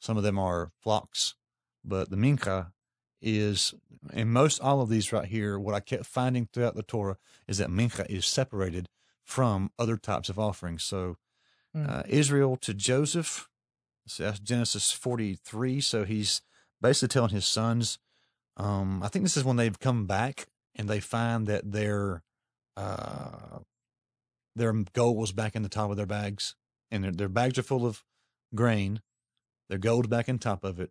[0.00, 1.34] Some of them are flocks,
[1.84, 2.72] but the mincha
[3.22, 3.74] is,
[4.12, 7.58] in most all of these right here, what I kept finding throughout the Torah is
[7.58, 8.88] that mincha is separated
[9.22, 10.82] from other types of offerings.
[10.82, 11.16] So,
[11.72, 11.88] Mm.
[11.88, 13.48] uh, Israel to Joseph,
[14.04, 15.80] so that's Genesis 43.
[15.80, 16.42] So he's
[16.80, 18.00] basically telling his sons,
[18.56, 22.24] um, I think this is when they've come back and they find that their,
[22.76, 23.60] uh,
[24.56, 26.56] their gold was back in the top of their bags
[26.90, 28.02] and their, their bags are full of
[28.52, 29.00] grain.
[29.70, 30.90] Their gold's back in top of it.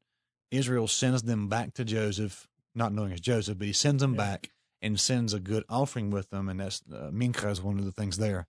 [0.51, 4.17] Israel sends them back to Joseph, not knowing it's Joseph, but he sends them Yeah.
[4.17, 6.47] back and sends a good offering with them.
[6.47, 8.47] And that's, uh, mincha is one of the things there.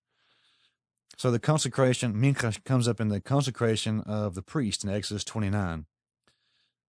[1.18, 5.86] So the consecration, mincha comes up in the consecration of the priest in Exodus 29.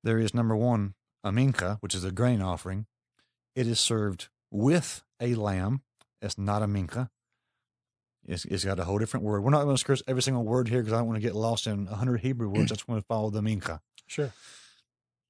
[0.03, 2.85] There is number one, a mincha, which is a grain offering.
[3.55, 5.81] It is served with a lamb.
[6.21, 7.09] It's not a mincha.
[8.27, 9.43] It's, it's got a whole different word.
[9.43, 11.35] We're not going to discuss every single word here because I don't want to get
[11.35, 12.71] lost in 100 Hebrew words.
[12.71, 13.79] I just want to follow the mincha.
[14.05, 14.31] Sure.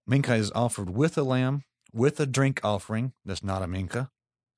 [0.10, 3.14] Mincha is offered with a lamb, with a drink offering.
[3.24, 4.10] That's not a mincha,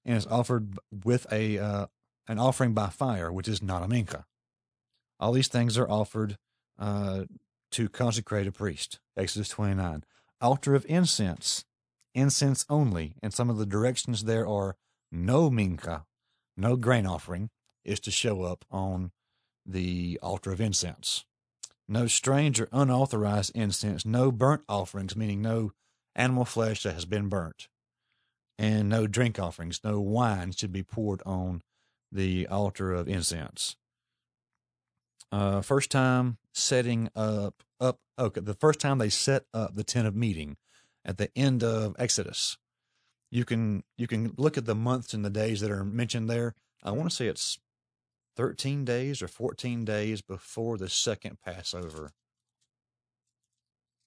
[0.06, 1.86] and it's offered with a uh,
[2.28, 4.24] an offering by fire, which is not a mincha.
[5.19, 6.38] All these things are offered
[6.80, 7.26] uh,
[7.72, 9.00] to consecrate a priest.
[9.17, 10.04] Exodus twenty nine.
[10.41, 11.65] Altar of incense,
[12.15, 14.76] incense only, and some of the directions there are
[15.12, 16.06] no mincha,
[16.58, 17.50] no grain offering
[17.86, 19.12] is to show up on
[19.65, 21.26] the altar of incense
[21.88, 25.72] no strange or unauthorized incense, no burnt offerings, meaning no
[26.15, 27.67] animal flesh that has been burnt,
[28.58, 31.62] and no drink offerings, no wine should be poured on
[32.12, 33.76] the altar of incense.
[35.32, 40.08] Uh, first time setting up, up, okay, the first time they set up the tent
[40.08, 40.58] of meeting
[41.04, 42.58] at the end of Exodus.
[43.32, 46.54] You can you can look at the months and the days that are mentioned there.
[46.84, 47.58] I want to say it's
[48.36, 52.12] 13 days or 14 days before the second Passover.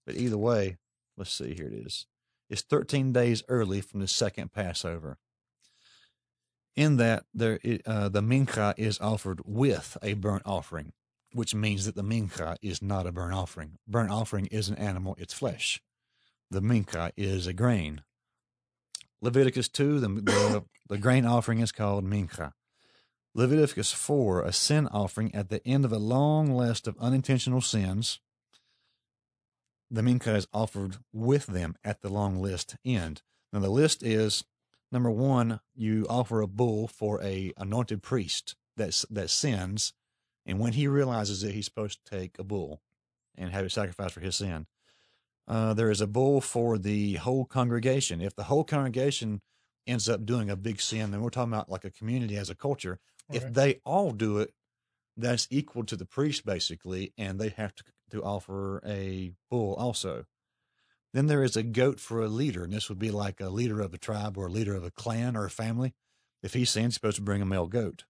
[0.05, 0.77] But either way,
[1.17, 2.07] let's see, here it is.
[2.49, 5.19] It's 13 days early from the second Passover.
[6.77, 10.93] In that, there, uh, the mincha is offered with a burnt offering,
[11.33, 13.79] which means that the mincha is not a burnt offering.
[13.89, 15.81] Burnt offering is an animal, it's flesh.
[16.51, 18.03] The mincha is a grain.
[19.23, 22.53] Leviticus 2, the, the, the grain offering is called mincha.
[23.37, 28.19] Leviticus 4, a sin offering at the end of a long list of unintentional sins.
[29.91, 33.21] The mincha is offered with them at the long list end.
[33.53, 34.45] Now, the list is
[34.91, 39.93] number one, you offer a bull for a anointed priest that, that sins.
[40.47, 42.81] And when he realizes that he's supposed to take a bull
[43.37, 44.67] and have it sacrificed for his sin,
[45.47, 48.23] uh, there is a bull for the whole congregation.
[48.23, 49.43] If the whole congregation
[49.87, 52.55] ends up doing a big sin, then we're talking about like a community as a
[52.55, 52.99] culture.
[53.33, 53.53] If Right.
[53.53, 54.55] they all do it,
[55.17, 60.27] that's equal to the priest basically, and they have to to offer a bull also.
[61.13, 63.81] Then there is a goat for a leader, and this would be like a leader
[63.81, 65.95] of a tribe or a leader of a clan or a family.
[66.43, 68.05] If he sins, he's supposed to bring a male goat.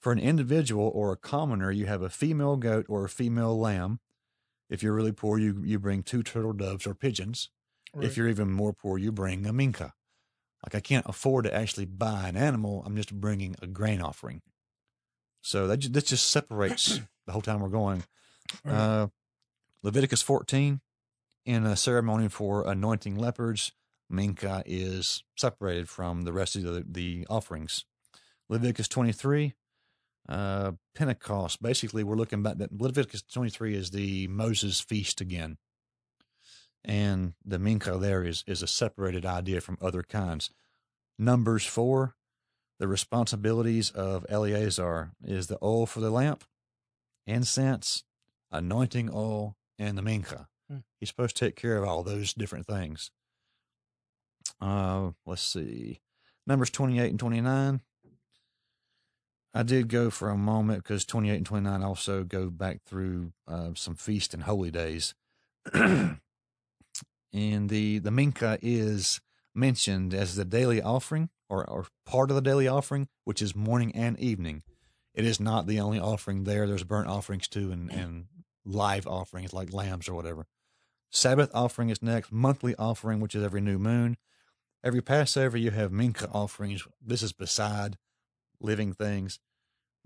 [0.00, 4.00] For an individual or a commoner, you have a female goat or a female lamb.
[4.70, 7.50] If you're really poor, you you bring two turtle doves or pigeons.
[7.92, 8.06] Right.
[8.06, 9.92] If you're even more poor, you bring a mincha.
[10.64, 12.82] Like I can't afford to actually buy an animal.
[12.86, 14.42] I'm just bringing a grain offering.
[15.42, 18.04] So that, ju- that just separates the whole time we're going.
[18.64, 19.08] Uh,
[19.82, 20.80] Leviticus 14,
[21.44, 23.72] in a ceremony for anointing leopards,
[24.12, 27.84] mincha is separated from the rest of the, the offerings.
[28.48, 29.54] Leviticus 23,
[30.28, 31.62] uh, Pentecost.
[31.62, 35.58] Basically, we're looking back that Leviticus 23 is the Moses feast again.
[36.86, 40.50] And the mincha there is, is a separated idea from other kinds.
[41.18, 42.14] Numbers 4,
[42.78, 46.44] the responsibilities of Eleazar is the oil for the lamp,
[47.26, 48.04] incense,
[48.52, 50.46] anointing oil, and the mincha.
[50.70, 50.78] Hmm.
[51.00, 53.10] He's supposed to take care of all those different things.
[54.60, 56.00] Uh, let's see.
[56.46, 57.80] Numbers 28 and 29.
[59.54, 63.70] I did go for a moment because 28 and 29 also go back through uh,
[63.74, 65.14] some feast and holy days.
[67.36, 69.20] and the, the mincha is
[69.54, 73.94] mentioned as the daily offering or, or part of the daily offering, which is morning
[73.94, 74.62] and evening.
[75.14, 76.66] It is not the only offering there.
[76.66, 78.26] There's burnt offerings too and, and
[78.64, 80.46] live offerings like lambs or whatever.
[81.10, 82.32] Sabbath offering is next.
[82.32, 84.16] Monthly offering, which is every new moon.
[84.82, 86.86] Every Passover, you have mincha offerings.
[87.04, 87.96] This is beside
[88.60, 89.40] living things.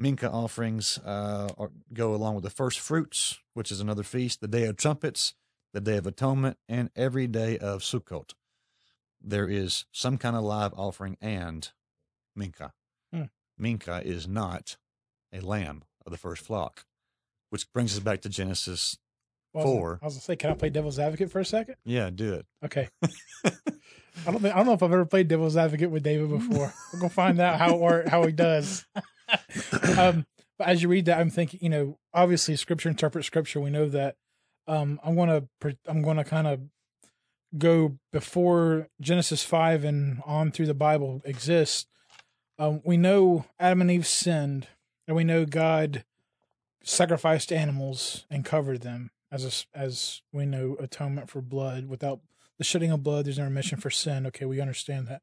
[0.00, 4.48] Mincha offerings uh, are, go along with the first fruits, which is another feast, the
[4.48, 5.34] Day of Trumpets,
[5.72, 8.34] the Day of Atonement, and every day of Sukkot.
[9.22, 11.68] There is some kind of live offering and
[12.38, 12.72] mincha.
[13.12, 13.24] Hmm.
[13.60, 14.76] Mincha is not
[15.32, 16.84] a lamb of the first flock,
[17.50, 18.96] which brings us back to Genesis
[19.52, 19.98] Well, four.
[20.02, 21.76] I was gonna say, can I play devil's advocate for a second?
[21.84, 22.46] Yeah, do it.
[22.64, 22.88] Okay.
[24.26, 26.72] I don't think I don't know if I've ever played devil's advocate with David before.
[26.92, 28.86] We're gonna find out how or how he does.
[29.98, 30.26] um,
[30.58, 33.60] but as you read that, I'm thinking, you know, obviously Scripture interprets Scripture.
[33.60, 34.16] We know that.
[34.70, 35.42] Um, I'm gonna
[35.88, 36.60] I'm gonna kind of
[37.58, 41.86] go before Genesis five and on through the Bible exists.
[42.56, 44.68] Um, we know Adam and Eve sinned,
[45.08, 46.04] and we know God
[46.84, 51.88] sacrificed animals and covered them as a as we know atonement for blood.
[51.88, 52.20] Without
[52.56, 54.24] the shedding of blood, there's no remission for sin.
[54.26, 55.22] Okay, we understand that.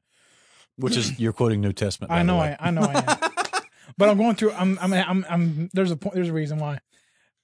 [0.76, 2.12] Which is you're quoting New Testament.
[2.12, 2.38] I know.
[2.38, 3.62] I, I know, I am.
[3.96, 4.52] but I'm going through.
[4.52, 5.70] I'm, I'm, I'm, I'm.
[5.72, 6.16] There's a point.
[6.16, 6.80] There's a reason why.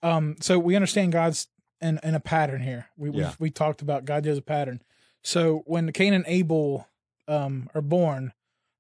[0.02, 0.36] Um.
[0.40, 1.48] So we understand God's
[1.85, 2.87] in in a pattern here.
[2.97, 3.35] We Yeah.
[3.39, 4.82] we we talked about God does a pattern.
[5.22, 6.89] So when Cain and Abel
[7.28, 8.32] um are born,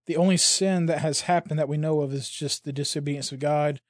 [0.06, 3.38] the only sin that has happened that we know of is just the disobedience of
[3.38, 3.80] God.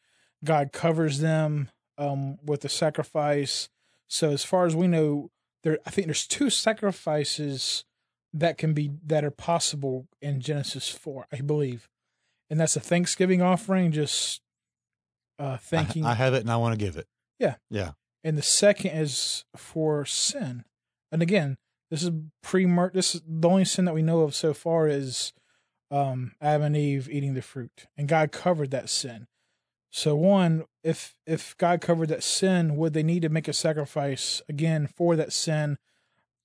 [0.44, 3.68] God covers them um with a sacrifice.
[4.08, 5.30] So as far as we know,
[5.62, 7.84] there I think there's two sacrifices
[8.32, 11.88] that can be that are possible in Genesis four, I believe,
[12.50, 14.40] and that's a Thanksgiving offering, just
[15.38, 17.06] uh, thanking, I, I have it and I want to give it.
[17.38, 17.56] Yeah.
[17.70, 17.92] Yeah.
[18.24, 20.64] And the second is for sin.
[21.12, 21.58] And again,
[21.90, 22.10] this is
[22.42, 25.32] pre This is the only sin that we know of so far is
[25.90, 29.26] um, Adam and Eve eating the fruit, and God covered that sin.
[29.90, 34.42] So one, if if God covered that sin, would they need to make a sacrifice
[34.48, 35.78] again for that sin?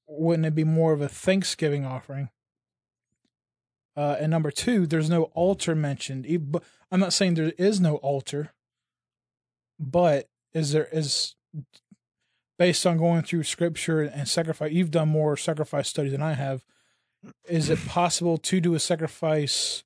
[0.07, 2.29] Wouldn't it be more of a Thanksgiving offering?
[3.95, 6.25] Uh, and number two, there's no altar mentioned.
[6.91, 8.53] I'm not saying there is no altar,
[9.79, 11.35] but is there is
[12.57, 14.71] based on going through scripture and sacrifice.
[14.71, 16.63] You've done more sacrifice study than I have.
[17.47, 19.83] Is it possible to do a sacrifice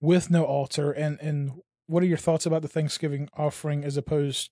[0.00, 0.92] with no altar?
[0.92, 4.50] And and what are your thoughts about the Thanksgiving offering as opposed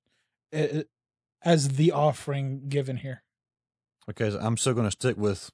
[0.53, 0.82] eh,
[1.42, 3.22] as the offering given here?
[4.11, 5.50] Okay, so I'm still going to stick with.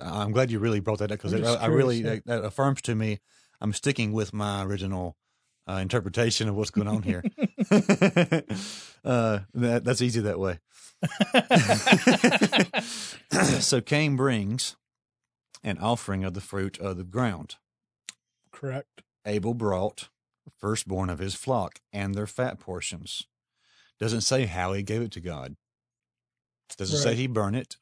[0.00, 3.20] I'm glad you really brought that up because I, really that, that affirms to me.
[3.60, 5.16] I'm sticking with my original
[5.68, 7.22] uh, interpretation of what's going on here.
[9.04, 10.58] uh, that, that's easy that way.
[13.60, 14.76] so Cain brings
[15.62, 17.56] an offering of the fruit of the ground.
[18.50, 19.02] Correct.
[19.24, 20.08] Abel brought
[20.58, 23.26] firstborn of his flock and their fat portions.
[23.98, 25.56] Doesn't say how he gave it to God.
[26.76, 27.76] Doesn't say he burned it.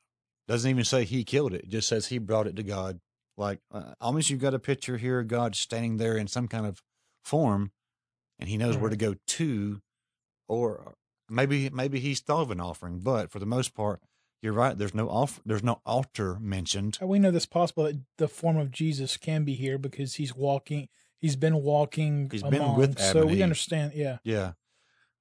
[0.48, 1.62] Doesn't even say he killed it.
[1.62, 3.00] It just says he brought it to God.
[3.36, 6.66] Like uh, almost you've got a picture here of God standing there in some kind
[6.66, 6.82] of
[7.22, 7.72] form,
[8.38, 9.80] and he knows where to go to,
[10.48, 10.94] or
[11.28, 13.00] maybe maybe he's thought of an offering.
[13.00, 14.00] But for the most part,
[14.42, 14.76] you're right.
[14.76, 15.40] There's no off.
[15.44, 16.98] There's no altar mentioned.
[17.02, 20.34] Uh, We know this possible that the form of Jesus can be here because he's
[20.34, 20.88] walking.
[21.20, 22.28] He's been walking.
[22.32, 23.42] He's been with Adam So we Eve.
[23.42, 23.92] understand.
[23.94, 24.18] Yeah.
[24.24, 24.52] Yeah.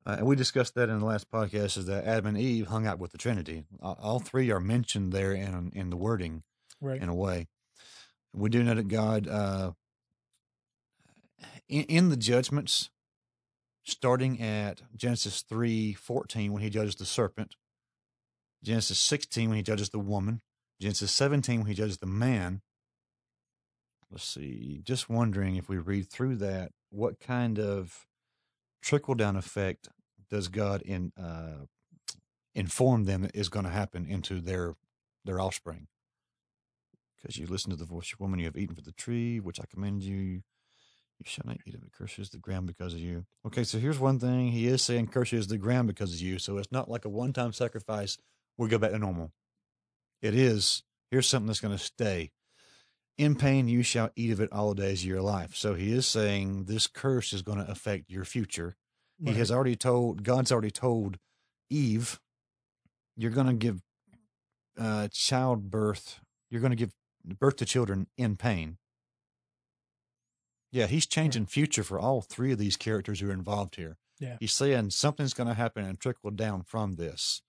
[0.06, 2.88] Uh, and we discussed that in the last podcast is that Adam and Eve hung
[2.88, 3.66] out with the Trinity.
[3.84, 6.44] Uh, all three are mentioned there in in the wording
[6.82, 7.02] Right.
[7.02, 7.48] in a way.
[8.34, 9.74] We do know that God, uh,
[11.70, 12.90] in, in the judgments,
[13.84, 17.56] starting at Genesis three fourteen when he judges the serpent,
[18.64, 20.42] Genesis sixteen when he judges the woman,
[20.82, 22.62] Genesis seventeen when he judges the man.
[24.12, 24.82] Let's see.
[24.84, 28.08] Just wondering if we read through that, what kind of
[28.82, 29.88] trickle down effect
[30.32, 31.66] does God in uh,
[32.56, 34.76] inform them is going to happen into their
[35.26, 35.88] their offspring?
[37.16, 39.60] Because you listen to the voice of woman, you have eaten for the tree, which
[39.60, 40.42] I commend you.
[41.20, 41.92] You shall not eat of it.
[41.92, 43.26] Curses the ground because of you.
[43.46, 44.52] Okay, so here's one thing.
[44.52, 46.40] He is saying curses the ground because of you.
[46.40, 48.18] So it's not like a one time sacrifice.
[48.58, 49.32] We go back to normal.
[50.22, 52.32] It is, here's something that's going to stay.
[53.18, 55.56] In pain, you shall eat of it all the days of your life.
[55.56, 58.78] So he is saying this curse is going to affect your future.
[59.22, 61.18] He has already told, God's already told
[61.70, 62.22] Eve,
[63.18, 63.82] you're going to give
[64.80, 66.94] uh, childbirth, you're going to give
[67.38, 68.78] birth to children in pain.
[70.72, 73.98] Yeah, he's changing future for all three of these characters who are involved here.
[74.20, 74.38] Yeah.
[74.40, 77.42] He's saying something's going to happen and trickle down from this.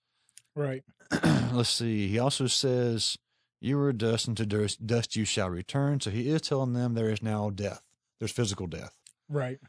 [0.55, 0.83] Right.
[1.51, 2.07] Let's see.
[2.07, 3.17] He also says,
[3.59, 5.99] You are dust, and to dust, dust you shall return.
[5.99, 7.81] So he is telling them there is now death.
[8.19, 8.95] There's physical death.
[9.29, 9.59] Right.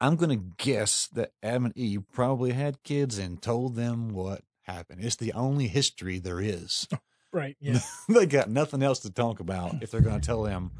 [0.00, 4.42] I'm going to guess that Adam and Eve probably had kids and told them what
[4.62, 5.02] happened.
[5.04, 6.86] It's the only history there is.
[7.32, 7.56] Right.
[7.60, 7.80] Yeah.
[8.08, 10.70] they got nothing else to talk about if they're going to tell them,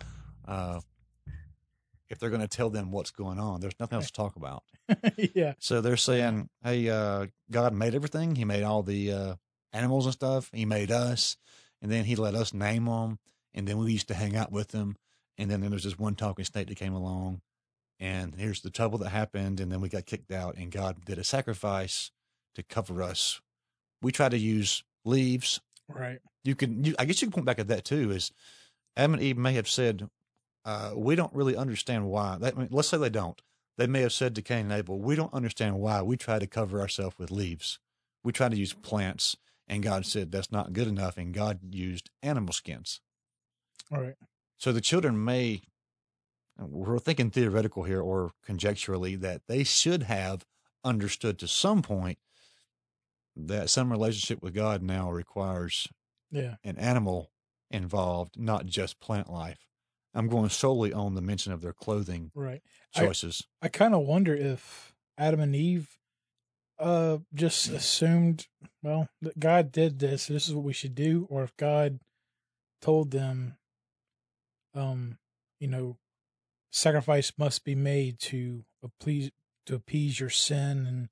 [0.46, 0.80] uh,
[2.11, 3.61] if they're going to tell them what's going on.
[3.61, 4.64] There's nothing else to talk about.
[5.34, 5.54] yeah.
[5.59, 8.36] So they're saying, "Hey, uh, God made everything.
[8.36, 9.34] He made all the uh,
[9.72, 10.50] animals and stuff.
[10.52, 11.36] He made us,
[11.82, 13.18] and then He let us name them,
[13.54, 14.96] and then we used to hang out with them.
[15.36, 17.42] And then there's this one talking snake that came along,
[18.00, 21.18] and here's the trouble that happened, and then we got kicked out, and God did
[21.18, 22.11] a sacrifice
[22.54, 23.40] to cover us
[24.02, 25.61] we try to use leaves.
[25.88, 26.18] Right.
[26.44, 28.11] You can, you, I guess you can point back at that too.
[28.11, 28.32] Is
[28.96, 30.09] Adam and Eve may have said,
[30.68, 33.40] uh, "We don't really understand why." That, I mean, let's say they don't.
[33.76, 36.46] They may have said to Cain and Abel, "We don't understand why we try to
[36.46, 37.78] cover ourselves with leaves.
[38.24, 39.36] We try to use plants."
[39.70, 43.00] And God said that's not good enough, and God used animal skins.
[43.92, 44.16] All right.
[44.56, 45.62] So the children may,
[46.58, 50.44] we're thinking theoretical here or conjecturally, that they should have
[50.84, 52.18] understood to some point
[53.36, 55.86] that some relationship with God now requires
[56.30, 56.56] Yeah.
[56.64, 57.30] an animal
[57.70, 59.68] involved, not just plant life.
[60.14, 62.62] I'm going solely on the mention of their clothing Right.
[62.94, 63.42] I- choices.
[63.62, 65.88] I kind of wonder if Adam and Eve
[66.78, 68.46] uh just assumed
[68.84, 71.98] well that God did this this is what we should do or if God
[72.80, 73.56] told them
[74.74, 75.18] um
[75.59, 75.96] you know
[76.70, 79.30] sacrifice must be made to appease
[79.66, 81.09] to appease your sin and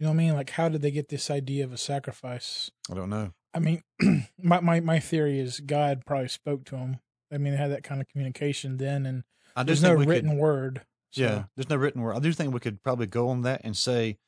[0.00, 2.70] you know what I mean like how did they get this idea of a sacrifice
[2.90, 3.32] I don't know.
[3.54, 3.82] I mean
[4.42, 6.98] my my my theory is God probably spoke to him
[7.34, 9.24] I mean they had that kind of communication then and
[9.56, 12.16] I there's no written could, word so- Yeah, there's no written word.
[12.16, 14.18] I do think we could probably go on that and say,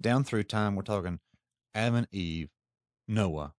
[0.00, 1.20] down through time, we're talking
[1.74, 2.50] Adam and Eve,
[3.08, 3.54] Noah,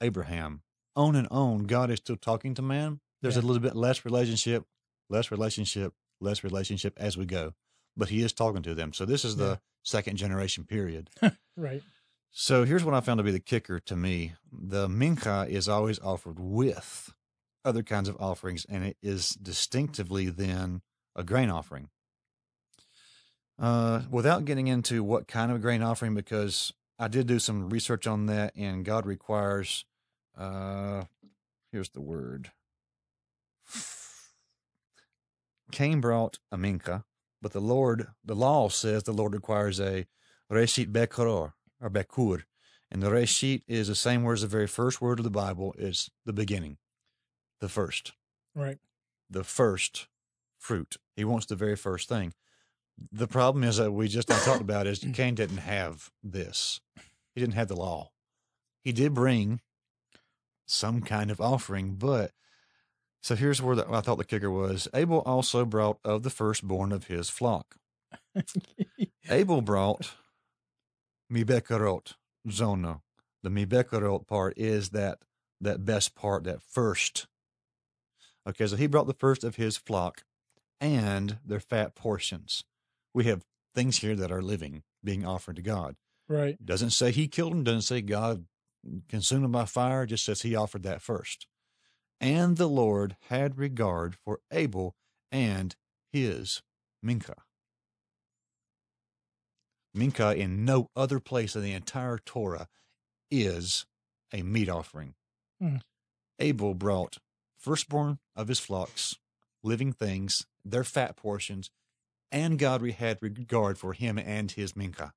[0.00, 0.62] Abraham,
[0.96, 1.64] on and on.
[1.64, 3.00] God is still talking to man.
[3.22, 3.42] There's Yeah.
[3.42, 4.64] a little bit less relationship,
[5.08, 7.54] less relationship, less relationship as we go,
[7.96, 8.92] but he is talking to them.
[8.92, 9.56] So this is the Yeah.
[9.82, 11.10] second generation period.
[11.56, 11.82] right
[12.30, 14.34] So here's what I found to be the kicker to me.
[14.52, 17.14] The mincha is always offered with
[17.64, 20.82] other kinds of offerings, and it is distinctively then
[21.16, 21.88] a grain offering.
[23.58, 28.06] Uh, without getting into what kind of grain offering, because I did do some research
[28.06, 29.84] on that, and God requires,
[30.36, 31.04] uh,
[31.70, 32.50] here's the word.
[35.70, 37.04] Cain brought a mincha,
[37.40, 40.06] but the Lord, the law says the Lord requires a
[40.50, 42.42] reshit bekoror or bekur,
[42.90, 45.74] and the reshit is the same word as the very first word of the Bible
[45.78, 46.78] is the beginning,
[47.64, 48.12] the first
[48.54, 48.78] right
[49.30, 50.06] the first
[50.58, 50.96] fruit.
[51.16, 52.34] He wants the very first thing.
[53.10, 56.80] The problem is that we just talked about is Cain didn't have this.
[57.34, 58.10] He didn't have the law.
[58.80, 59.60] He did bring
[60.66, 62.32] some kind of offering, but
[63.22, 64.88] so here's where the, I thought the kicker was.
[64.94, 67.76] Abel also brought of the firstborn of his flock.
[69.28, 70.12] Abel brought
[71.32, 72.14] mibekarot
[72.50, 73.00] zona.
[73.42, 75.18] The mibekarot part is that
[75.60, 77.26] that best part, that first.
[78.46, 80.22] Okay, so he brought the first of his flock
[80.80, 82.64] and their fat portions.
[83.14, 85.96] We have things here that are living being offered to God.
[86.28, 88.46] right Doesn't say he killed them, doesn't say God
[89.08, 91.46] consumed them by fire, just says he offered that first.
[92.20, 94.94] And the Lord had regard for Abel
[95.32, 95.74] and
[96.12, 96.62] his
[97.04, 97.34] Mincha.
[99.96, 102.68] Mincha in no other place in the entire Torah
[103.30, 103.86] is
[104.32, 105.14] a meat offering.
[105.60, 105.76] Hmm.
[106.38, 107.18] Abel brought
[107.64, 109.16] firstborn of his flocks,
[109.62, 111.70] living things, their fat portions,
[112.30, 115.12] and God had regard for him and his Mincha.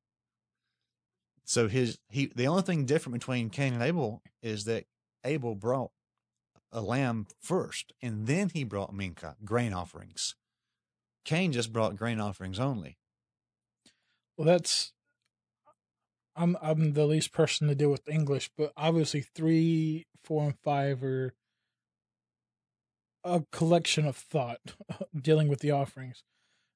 [1.44, 4.86] So his he the only thing different between Cain and Abel is that
[5.24, 5.92] Abel brought
[6.72, 10.36] a lamb first, and then he brought Mincha, grain offerings.
[11.26, 12.98] Cain just brought grain offerings only.
[14.38, 14.94] Well, that's
[16.36, 21.04] I'm I'm the least person to deal with English, but obviously three, four, and five
[21.04, 21.34] are
[23.24, 24.60] a collection of thought
[25.20, 26.24] dealing with the offerings.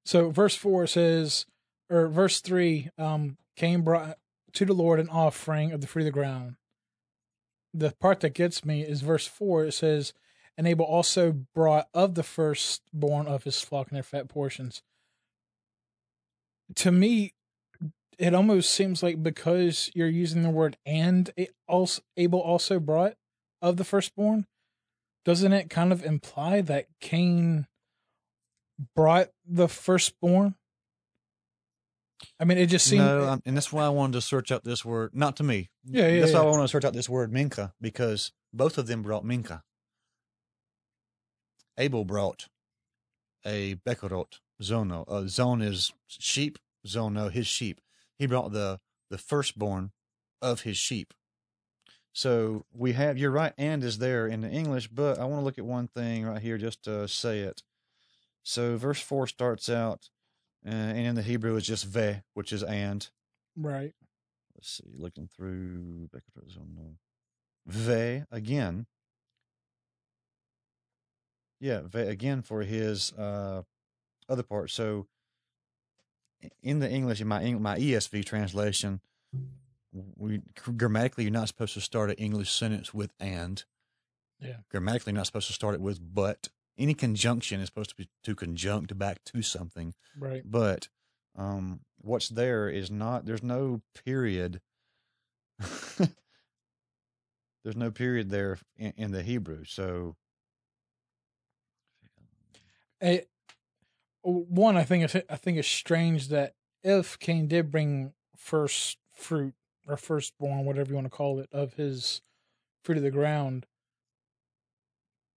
[0.06, 1.46] So verse four says,
[1.90, 4.18] or verse three, um, Cain brought
[4.54, 6.56] to the Lord an offering of the fruit of the ground.
[7.74, 9.66] The part that gets me is verse four.
[9.66, 10.14] It says,
[10.58, 14.82] and Abel also brought of the firstborn of his flock and their fat portions.
[16.76, 17.34] To me,
[18.18, 23.16] it almost seems like because you're using the word and it also Abel also brought
[23.62, 24.46] of the firstborn,
[25.26, 27.68] doesn't it kind of imply that Cain
[28.96, 30.56] brought the firstborn?
[32.40, 34.64] I mean, it just seems no, I'm, and that's why I wanted to search out
[34.64, 35.12] this word.
[35.16, 35.70] Not to me.
[35.86, 36.42] Yeah, yeah, That's why.
[36.42, 39.62] I wanted to search out this word Mincha because both of them brought Mincha.
[41.78, 42.48] Abel brought
[43.46, 45.06] a Bekorot Zono.
[45.08, 46.60] Uh, zone is sheep.
[46.86, 47.82] Zono, his sheep.
[48.18, 49.92] He brought the the firstborn
[50.42, 51.14] of his sheep.
[52.14, 53.18] So we have.
[53.18, 53.54] You're right.
[53.58, 56.42] And is there in the English, but I want to look at one thing right
[56.42, 57.64] here just to say it.
[58.44, 60.10] So verse four starts out,
[60.66, 63.08] uh, and in the Hebrew is just ve, which is and
[63.56, 63.94] right.
[64.56, 66.10] let's see, looking through
[67.66, 68.88] Ve again.
[71.60, 73.62] Yeah, Ve again for his uh,
[74.28, 74.72] other part.
[74.72, 75.08] So
[76.64, 79.02] in the English, in my my ESV translation,
[79.94, 80.42] we
[80.78, 83.64] grammatically you're not supposed to start an English sentence with and.
[84.40, 84.58] Yeah.
[84.72, 86.50] Grammatically, you're not supposed to start it with but.
[86.78, 89.94] Any conjunction is supposed to be to conjunct back to something.
[90.18, 90.42] Right.
[90.44, 90.88] But
[91.38, 93.26] um, what's there is not.
[93.26, 94.62] There's no period.
[95.60, 96.08] there's
[97.76, 99.66] no period there in, in the Hebrew.
[99.66, 100.16] So
[103.02, 103.22] Eh,
[104.22, 109.56] one, I think it's, I think it's strange that if Cain did bring first fruit
[109.92, 112.22] or firstborn, whatever you want to call it, of his
[112.84, 113.66] fruit of the ground,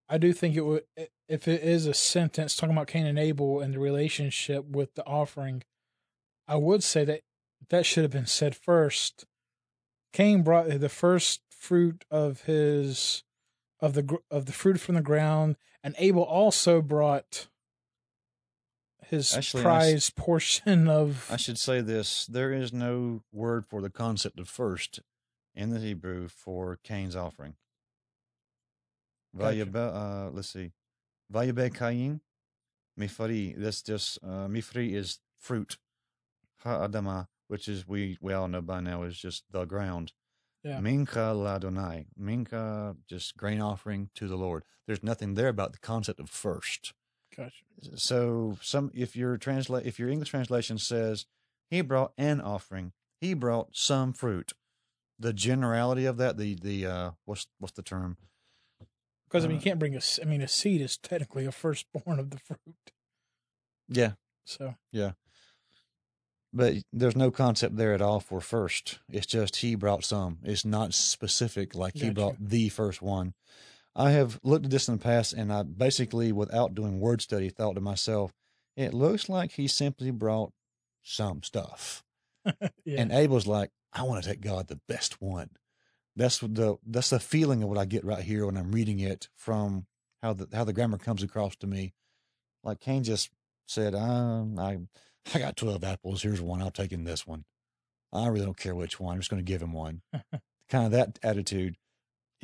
[0.08, 0.84] I do think it would
[1.28, 5.06] if it is a sentence talking about Cain and Abel and the relationship with the
[5.06, 5.62] offering,
[6.46, 7.22] I would say that
[7.70, 9.24] that should have been said first.
[10.12, 13.24] Cain brought the first fruit of his
[13.80, 17.48] of the of the fruit from the ground, and Abel also brought
[19.10, 21.28] his Actually, I prize portion of.
[21.30, 25.00] I should say this: there is no word for the concept of first
[25.54, 27.54] in the Hebrew for Cain's offering.
[29.36, 29.78] Gotcha.
[29.78, 30.72] Uh, let's see,
[31.32, 32.20] Vayabe Cain,
[32.98, 33.54] Mifri.
[33.56, 35.78] That's just uh, Mifri is fruit.
[36.64, 40.12] Ha'adama, which is we we all know by now is just the ground.
[40.62, 40.78] Yeah.
[40.80, 44.64] Mincha ladonai, Mincha just grain offering to the Lord.
[44.86, 46.94] There's nothing there about the concept of first.
[47.36, 47.96] Gotcha.
[47.96, 51.26] So some if your translate if your English translation says
[51.70, 54.52] he brought an offering, he brought some fruit.
[55.18, 58.16] The generality of that, the the uh what's what's the term?
[59.28, 60.00] Because I mean, Uh, you can't bring a.
[60.22, 62.92] I mean, a seed is technically a firstborn of the fruit.
[63.88, 64.12] Yeah,
[64.44, 65.12] So Yeah.
[66.52, 69.00] but there's no concept there at all for first.
[69.10, 70.38] It's just he brought some.
[70.44, 73.34] It's not specific like he brought the first one.
[73.96, 77.48] I have looked at this in the past, and I basically, without doing word study,
[77.48, 78.32] thought to myself,
[78.76, 80.52] it looks like he simply brought
[81.02, 82.02] some stuff.
[82.44, 85.50] yeah, And Abel's like, I want to take God the best one.
[86.16, 89.28] That's the that's the feeling of what I get right here when I'm reading it
[89.36, 89.86] from
[90.22, 91.92] how the how the grammar comes across to me.
[92.62, 93.30] Like Cain just
[93.66, 94.78] said, um, I
[95.34, 96.22] I got twelve apples.
[96.22, 96.62] Here's one.
[96.62, 97.44] I'll take in this one.
[98.12, 99.14] I really don't care which one.
[99.14, 100.02] I'm just going to give him one.
[100.68, 101.76] kind of that attitude.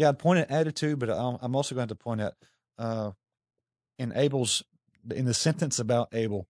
[0.01, 2.32] Yeah, I'd point at attitude, but I'm I'm also going to point at
[2.78, 3.11] uh,
[3.98, 4.62] in Abel's
[5.14, 6.48] in the sentence about Abel.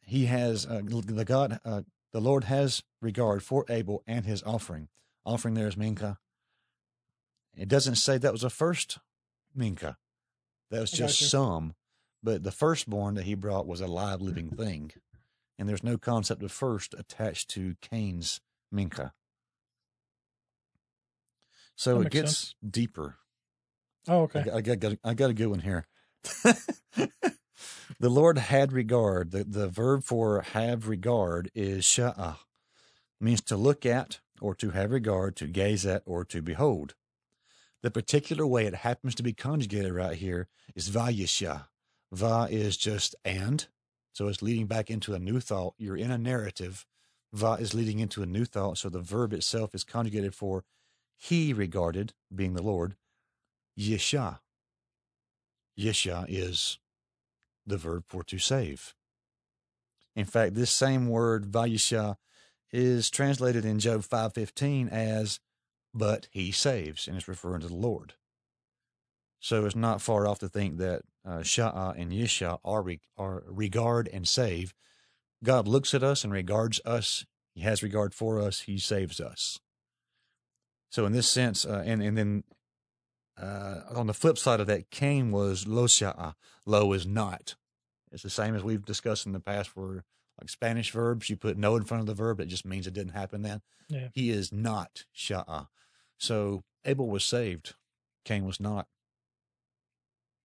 [0.00, 1.82] He has uh, the God, uh,
[2.12, 4.86] the Lord has regard for Abel and his offering.
[5.24, 6.18] Offering there is mincha.
[7.56, 9.00] It doesn't say that was a first
[9.58, 9.96] mincha.
[10.70, 11.74] That was just some,
[12.22, 14.92] but the firstborn that he brought was a live living thing,
[15.58, 18.40] and there's no concept of first attached to Cain's
[18.72, 19.10] mincha.
[21.76, 22.54] So That it gets sense.
[22.68, 23.16] deeper.
[24.08, 25.86] oh okay, I got, got- I got a good one here.
[26.94, 29.30] the Lord had regard.
[29.30, 32.36] The, the verb for have regard is sha'ah,
[33.20, 36.94] means to look at or to have regard, to gaze at or to behold.
[37.82, 41.66] The particular way it happens to be conjugated right here is vayisha.
[42.12, 43.66] Va is just and,
[44.12, 45.74] so it's leading back into a new thought.
[45.78, 46.86] You're in a narrative.
[47.32, 50.64] Va is leading into a new thought, so the verb itself is conjugated for
[51.16, 52.96] he regarded, being the Lord,
[53.78, 54.40] Yesha.
[55.78, 56.78] Yesha is
[57.66, 58.94] the verb for to save.
[60.14, 62.16] In fact, this same word Vayisha
[62.72, 65.40] is translated in Job 5:15 as
[65.92, 68.14] but he saves and it's referring to the Lord.
[69.40, 71.38] So it's not far off to think that uh,
[71.96, 74.74] and Yesha are, re- are regard and save.
[75.42, 77.24] God looks at us and regards us.
[77.54, 78.60] He has regard for us.
[78.60, 79.58] He saves us.
[80.90, 82.44] So in this sense, uh, and and then
[83.40, 86.34] uh, on the flip side of that, Cain was lo sha'a.
[86.64, 87.56] Lo is not.
[88.12, 90.04] It's the same as we've discussed in the past for
[90.40, 92.92] like Spanish verbs, you put no in front of the verb, it just means it
[92.94, 93.62] didn't happen then.
[93.88, 94.08] Yeah.
[94.12, 95.68] He is not sha'a.
[96.18, 97.74] So Abel was saved.
[98.24, 98.86] Cain was not.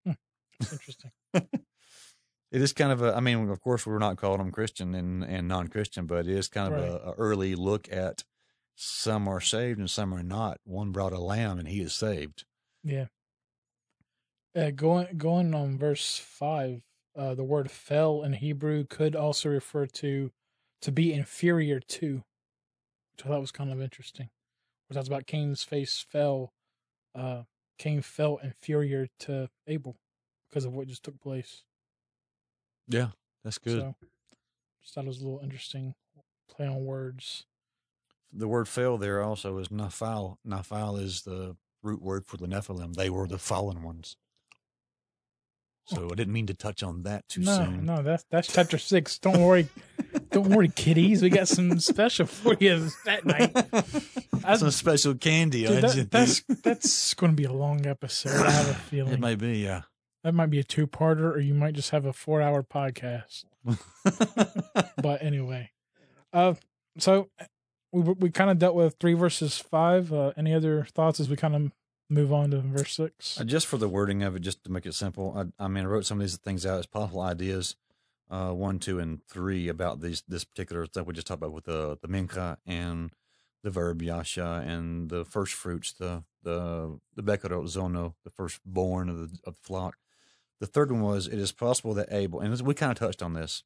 [0.06, 1.12] That's interesting.
[2.52, 5.24] It is kind of a, I mean, of course, we're not calling them Christian and,
[5.24, 6.90] and non Christian, but it is kind of Right.
[6.90, 8.26] a, a early look at
[8.84, 10.60] some are saved and some are not.
[10.64, 12.46] One brought a lamb and he is saved.
[12.84, 13.06] Yeah.
[14.56, 16.82] Uh, going going on verse five,
[17.16, 20.32] uh, the word "fell" in Hebrew could also refer to
[20.82, 22.24] to be inferior to,
[23.14, 24.30] which I thought was kind of interesting.
[24.90, 26.52] It talks about Cain's face fell.
[27.14, 27.44] Uh,
[27.78, 29.96] Cain felt inferior to Abel
[30.50, 31.64] because of what just took place.
[32.88, 33.10] Yeah,
[33.44, 33.80] that's good.
[33.80, 33.96] So,
[34.82, 35.94] just thought it was a little interesting
[36.50, 37.46] play on words.
[38.34, 40.38] The word fell there also is Naphal.
[40.48, 42.94] Naphal is the root word for the Nephilim.
[42.94, 44.16] They were the fallen ones.
[45.88, 47.86] So I didn't mean to touch on that too no, soon.
[47.86, 49.18] no, that's that's chapter six.
[49.20, 49.68] Don't worry,
[50.30, 51.22] Don't worry, kiddies.
[51.22, 53.52] We got some special for you that night.
[54.46, 55.66] I- Some special candy.
[55.66, 58.32] dude, that- that's that's going to be a long episode.
[58.46, 59.82] I have a feeling it may be, yeah.
[60.24, 63.46] that might be a two-parter, or you might just have a four-hour podcast.
[65.02, 65.72] But anyway,
[66.34, 66.54] uh,
[66.98, 67.30] so
[67.92, 70.12] we we kind of dealt with three verses five.
[70.14, 71.72] Uh, any other thoughts as we kind of
[72.10, 73.40] move on to verse six?
[73.40, 75.84] Uh, just for the wording of it, just to make it simple, I, I mean,
[75.84, 77.76] I wrote some of these things out as possible ideas,
[78.30, 81.66] uh, one, two, and three about these this particular stuff we just talked about with
[81.66, 83.12] the the mincha and
[83.64, 89.18] the verb yasha and the first fruits, the the the bekarot zono, the firstborn of
[89.20, 89.98] the of the flock.
[90.60, 93.34] The third one was it is possible that Abel, and we kind of touched on
[93.34, 93.64] this,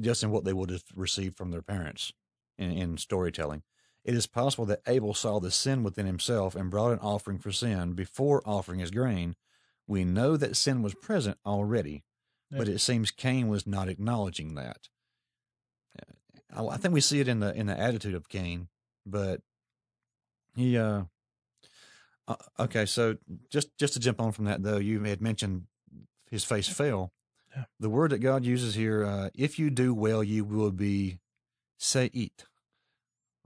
[0.00, 2.12] just in what they would have received from their parents
[2.60, 3.62] in, in storytelling.
[4.04, 7.52] It is possible that Abel saw the sin within himself and brought an offering for
[7.52, 9.36] sin before offering his grain.
[9.86, 12.04] We know that sin was present already,
[12.50, 14.88] but it seems Cain was not acknowledging that.
[16.54, 18.68] I, I think we see it in the in the attitude of Cain,
[19.04, 19.40] but
[20.54, 20.76] he.
[20.78, 21.04] uh
[22.28, 23.16] uh, Okay, so
[23.50, 25.64] just just to jump on from that though, you had mentioned
[26.30, 27.12] his face fell.
[27.54, 27.64] Yeah.
[27.80, 31.18] The word that God uses here, uh, if you do well, you will be
[31.78, 32.46] seit,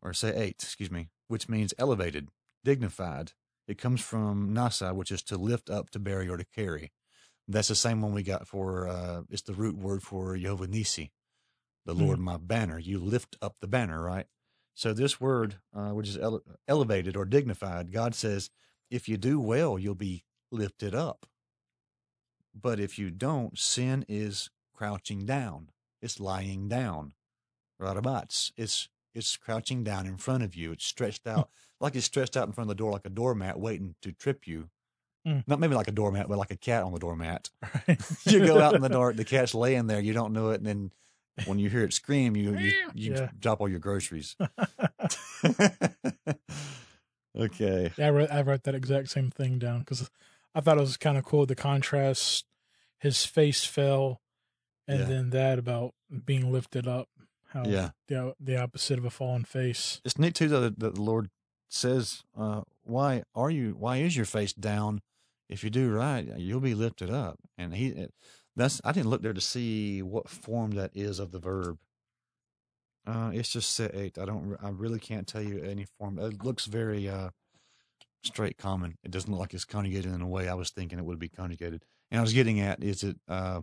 [0.04, 2.28] or say eight, excuse me, which means elevated,
[2.62, 3.32] dignified.
[3.66, 6.92] It comes from nasa, which is to lift up, to bury, or to carry.
[7.48, 8.86] That's the same one we got for.
[8.86, 11.10] Uh, it's the root word for Yehovah Nisi,
[11.86, 12.78] the Lord my banner.
[12.78, 14.26] You lift up the banner, right?
[14.74, 18.50] So this word, uh, which is ele- elevated or dignified, God says,
[18.90, 21.26] if you do well, you'll be lifted up.
[22.54, 25.70] But if you don't, sin is crouching down.
[26.02, 27.14] It's lying down.
[27.80, 28.52] Radabats.
[28.56, 30.72] It's it's crouching down in front of you.
[30.72, 31.48] It's stretched out
[31.80, 34.46] like it's stretched out in front of the door like a doormat waiting to trip
[34.46, 34.68] you.
[35.26, 35.40] Hmm.
[35.46, 37.50] Not maybe like a doormat, but like a cat on the doormat.
[38.26, 40.66] you go out in the dark, the cat's laying there, you don't know it, and
[40.66, 40.90] then
[41.46, 43.28] when you hear it scream, you you, you Yeah.
[43.38, 44.36] drop all your groceries.
[47.36, 47.92] okay.
[47.96, 50.10] Yeah, I wrote, I wrote that exact same thing down because
[50.54, 51.46] I thought it was kind of cool.
[51.46, 52.44] The contrast,
[52.98, 54.20] his face fell,
[54.86, 55.04] and Yeah.
[55.06, 55.94] then that about
[56.24, 57.08] being lifted up.
[57.54, 57.90] How Yeah.
[58.08, 60.00] the the opposite of a fallen face.
[60.04, 61.30] It's neat too though that that the Lord
[61.68, 63.74] says, uh, "Why are you?
[63.78, 65.00] Why is your face down?
[65.48, 68.08] If you do right, you'll be lifted up." And he,
[68.56, 71.78] that's I didn't look there to see what form that is of the verb.
[73.06, 74.18] Uh, it's just set eight.
[74.18, 74.56] I don't.
[74.60, 76.18] I really can't tell you any form.
[76.18, 77.30] It looks very uh,
[78.22, 78.96] straight common.
[79.04, 81.28] It doesn't look like it's conjugated in a way I was thinking it would be
[81.28, 81.84] conjugated.
[82.10, 83.16] And I was getting at is it.
[83.28, 83.60] Uh,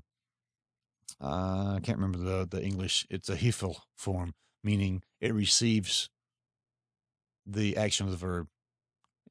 [1.21, 3.05] uh, I can't remember the the English.
[3.09, 6.09] It's a hefil form, meaning it receives
[7.45, 8.47] the action of the verb.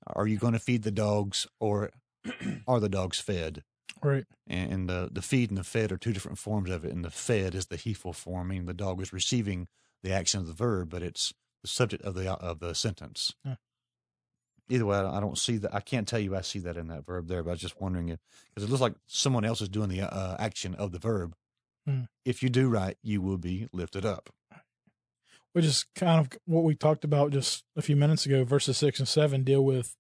[0.06, 1.90] Are you going to feed the dogs, or
[2.66, 3.62] are the dogs fed?
[4.02, 4.24] Right.
[4.46, 6.92] And, and the the feed and the fed are two different forms of it.
[6.92, 9.66] And the fed is the hefil form, meaning the dog is receiving
[10.02, 13.34] the action of the verb, but it's the subject of the of the sentence.
[13.44, 13.56] Huh.
[14.68, 15.74] Either way, I don't see that.
[15.74, 17.80] I can't tell you I see that in that verb there, but I was just
[17.80, 18.20] wondering if
[18.54, 21.34] because it looks like someone else is doing the uh, action of the verb.
[21.86, 22.02] Hmm.
[22.24, 24.30] If you do right, you will be lifted up.
[25.52, 28.44] Which is kind of what we talked about just a few minutes ago.
[28.44, 29.96] Verses six and seven deal with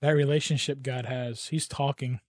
[0.00, 1.48] that relationship God has.
[1.48, 2.20] He's talking.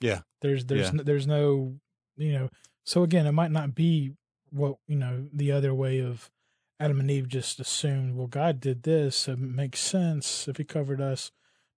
[0.00, 0.20] Yeah.
[0.42, 0.92] There's there's Yeah.
[0.92, 1.76] no, there's no
[2.16, 2.50] you know.
[2.84, 4.12] So again, it might not be
[4.50, 6.30] what you know the other way of
[6.78, 8.14] Adam and Eve just assumed.
[8.16, 9.16] Well, God did this.
[9.16, 11.30] So it makes sense if He covered us.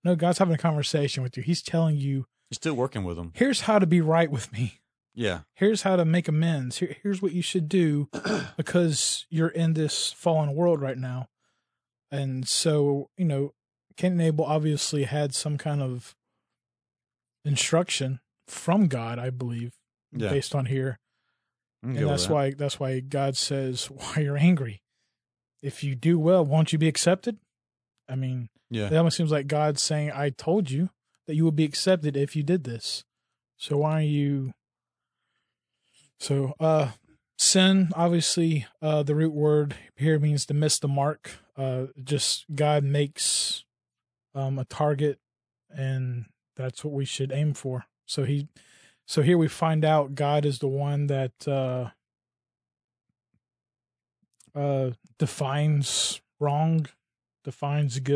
[0.03, 1.43] No, God's having a conversation with you.
[1.43, 3.31] He's telling you, You're still working with him.
[3.35, 4.81] here's how to be right with me.
[5.15, 5.41] Yeah.
[5.53, 6.77] Here's how to make amends.
[6.79, 8.09] Here, here's what you should do
[8.57, 11.27] because you're in this fallen world right now.
[12.11, 13.53] And so, you know,
[13.97, 16.15] Cain and Abel obviously had some kind of
[17.45, 19.73] instruction from God, I believe,
[20.11, 20.29] Yeah.
[20.29, 20.99] based on here.
[21.81, 22.33] And that's that.
[22.33, 24.81] why that's why God says, Why you're angry.
[25.61, 27.37] If you do well, won't you be accepted?
[28.07, 28.87] I mean, Yeah.
[28.87, 30.89] it almost seems like God's saying, I told you
[31.27, 33.03] that you would be accepted if you did this.
[33.57, 34.53] So why are you
[36.23, 36.91] so uh
[37.37, 41.31] sin, obviously, uh the root word here means to miss the mark.
[41.57, 43.65] Uh just God makes
[44.33, 45.19] um a target
[45.69, 47.85] and that's what we should aim for.
[48.05, 48.47] So he
[49.05, 51.89] so here we find out God is the one that uh
[54.57, 56.87] uh defines wrong,
[57.43, 58.13] defines good,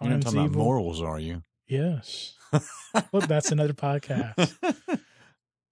[0.00, 1.42] You're not defines talking about morals, are you?
[1.66, 2.34] Yes.
[3.12, 5.00] Look, that's another podcast.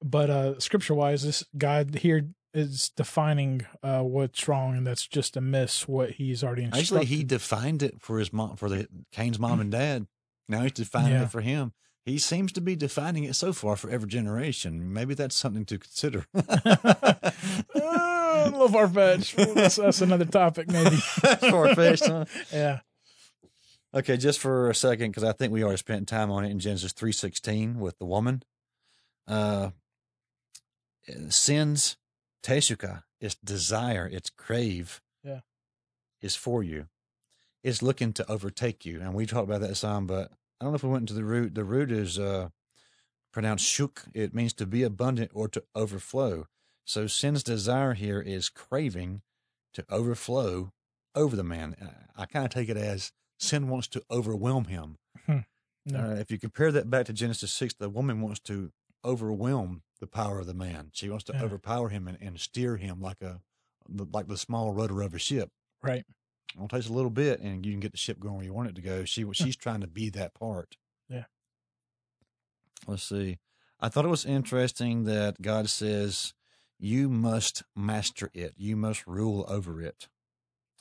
[0.02, 5.34] But uh scripture wise, this God here is defining uh what's wrong and that's just
[5.34, 6.82] to miss what he's already instructed.
[6.84, 10.06] Actually, he defined it for his mom, for the Cain's mom and dad.
[10.48, 11.24] Now he's defining Yeah.
[11.24, 11.72] it for him.
[12.06, 14.92] He seems to be defining it so far for every generation.
[14.94, 16.24] Maybe that's something to consider.
[17.74, 19.36] oh, a little far fetched.
[19.36, 20.96] That's, that's another topic, maybe.
[20.96, 22.24] Far fetched, huh?
[22.52, 22.80] Yeah.
[23.94, 26.58] Okay, just for a second, because I think we already spent time on it in
[26.58, 28.42] Genesis three sixteen with the woman.
[29.26, 29.70] Uh,
[31.30, 31.96] sin's
[32.42, 35.40] teshuka, its desire, its crave, Yeah.
[36.20, 36.88] is for you.
[37.62, 40.06] It's looking to overtake you, and we talked about that some.
[40.06, 40.30] But
[40.60, 41.54] I don't know if we went into the root.
[41.54, 42.50] The root is uh,
[43.32, 44.04] pronounced shuk.
[44.14, 46.46] It means to be abundant or to overflow.
[46.84, 49.22] So sin's desire here is craving
[49.74, 50.72] to overflow
[51.14, 51.76] over the man.
[52.16, 54.96] I kind of take it as sin wants to overwhelm him.
[55.26, 56.00] No.
[56.00, 58.72] Uh, if you compare that back to Genesis 6, the woman wants to
[59.04, 60.90] overwhelm the power of the man.
[60.92, 61.42] She wants to Yeah.
[61.44, 63.40] overpower him and, and steer him like a
[63.88, 65.50] like the small rudder of a ship.
[65.82, 66.04] Right.
[66.54, 68.68] It'll take a little bit, and you can get the ship going where you want
[68.68, 69.04] it to go.
[69.04, 70.76] She she's trying to be that part.
[71.08, 71.24] Yeah.
[72.86, 73.38] Let's see.
[73.80, 76.34] I thought it was interesting that God says
[76.78, 78.54] you must master it.
[78.56, 80.08] You must rule over it.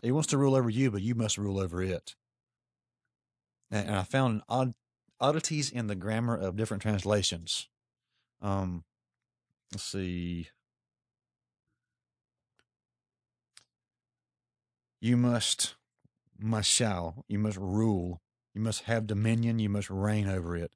[0.02, 2.16] He wants to rule over you, but you must rule over it.
[3.72, 4.74] And, and I found odd
[5.20, 7.68] oddities in the grammar of different translations.
[8.42, 8.84] Um,
[9.72, 10.50] let's see.
[15.00, 15.76] You must,
[16.40, 18.22] must shall, you must rule,
[18.54, 20.72] you must have dominion, you must reign over it.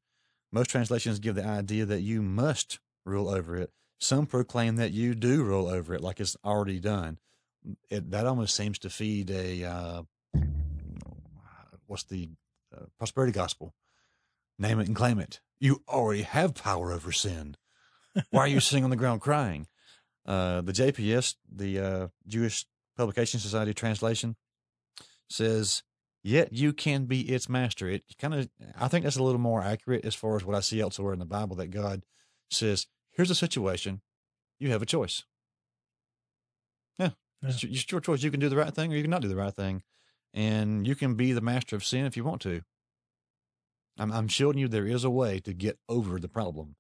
[0.52, 3.72] Most translations give the idea that you must rule over it.
[4.00, 7.20] Some proclaim that you do rule over it, like it's already done.
[7.90, 10.02] It, that almost seems to feed a uh,
[11.88, 12.30] what's the
[12.76, 13.74] uh, prosperity gospel?
[14.58, 15.42] Name it and claim it.
[15.60, 17.56] You already have power over sin.
[18.30, 19.68] Why are you sitting on the ground crying?
[20.26, 22.66] Uh, the JPS, the uh, Jewish
[22.98, 24.36] Publication Society translation,
[25.30, 25.84] says,
[26.24, 28.50] "Yet you can be its master." It kind of,
[28.80, 31.20] I think that's a little more accurate as far as what I see elsewhere in
[31.20, 31.56] the Bible.
[31.56, 32.04] That God
[32.50, 34.02] says, "Here's a situation,
[34.60, 35.24] you have a choice.
[37.00, 38.24] Yeah, It's, your, it's your choice.
[38.24, 39.82] You can do the right thing, or you can not do the right thing,
[40.34, 42.62] and you can be the master of sin if you want to."
[43.98, 46.76] I'm, I'm showing you there is a way to get over the problem.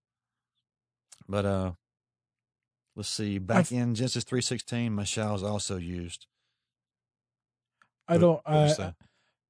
[1.27, 1.71] But uh,
[2.95, 3.37] let's see.
[3.37, 6.27] Back I've- in Genesis three sixteen, mashal is also used.
[8.07, 8.41] I What- don't.
[8.45, 8.93] what I.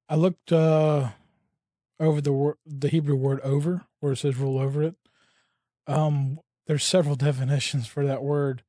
[0.08, 1.10] I looked uh,
[1.98, 4.96] over the word, the Hebrew word "over," where it says "rule over it."
[5.86, 8.62] Um, there's several definitions for that word.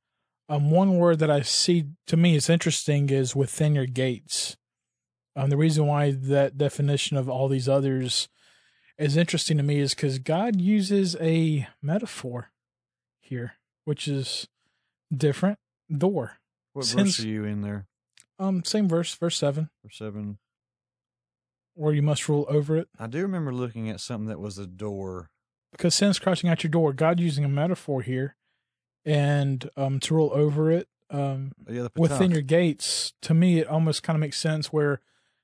[0.50, 4.56] Um, one word that I see to me is interesting is "within your gates."
[5.36, 8.30] Um, the reason why that definition of all these others
[9.00, 12.52] is interesting to me is because God uses a metaphor
[13.34, 13.54] here,
[13.86, 14.48] which is
[15.16, 15.58] different.
[15.96, 16.38] Door.
[16.74, 17.88] What since- verse are you in there?
[18.40, 20.38] Um, same verse, verse seven, Verse seven.
[21.76, 22.88] where you must rule over it.
[23.00, 25.30] I do remember looking at something that was a door.
[25.72, 26.94] because sin's crouching at your door.
[26.94, 28.36] God using a metaphor here,
[29.06, 33.14] and um, to rule over it um, Yeah, within your gates.
[33.24, 35.00] To me, it almost kind of makes sense where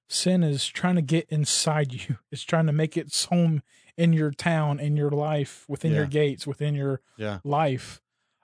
[0.10, 2.18] sin is trying to get inside you.
[2.32, 3.62] It's trying to make its home
[3.98, 8.02] in your town, in your life, within your gates, within your Yeah, life.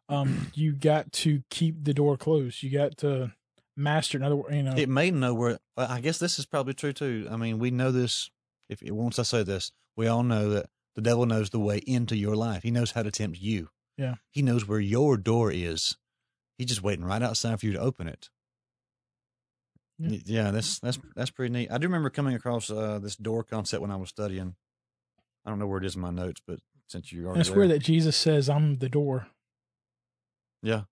[0.07, 2.61] Um, you got to keep the door closed.
[2.61, 3.33] You got to
[3.75, 4.17] master.
[4.17, 5.59] In other words, you know, it may know where.
[5.77, 7.27] I guess this is probably true too.
[7.31, 8.29] I mean, we know this.
[8.69, 12.15] If once I say this, we all know that the devil knows the way into
[12.15, 12.63] your life.
[12.63, 13.69] He knows how to tempt you.
[13.97, 14.15] Yeah.
[14.29, 15.95] he knows where your door is.
[16.57, 18.29] He's just waiting right outside for you to open it.
[19.97, 20.51] Yeah.
[20.51, 21.71] That's that's that's pretty neat.
[21.71, 24.55] I do remember coming across uh, this door concept when I was studying.
[25.45, 27.69] I don't know where it is in my notes, but since you are, there, weird
[27.71, 29.27] that Jesus says, "I'm the door."
[30.61, 30.83] Yeah.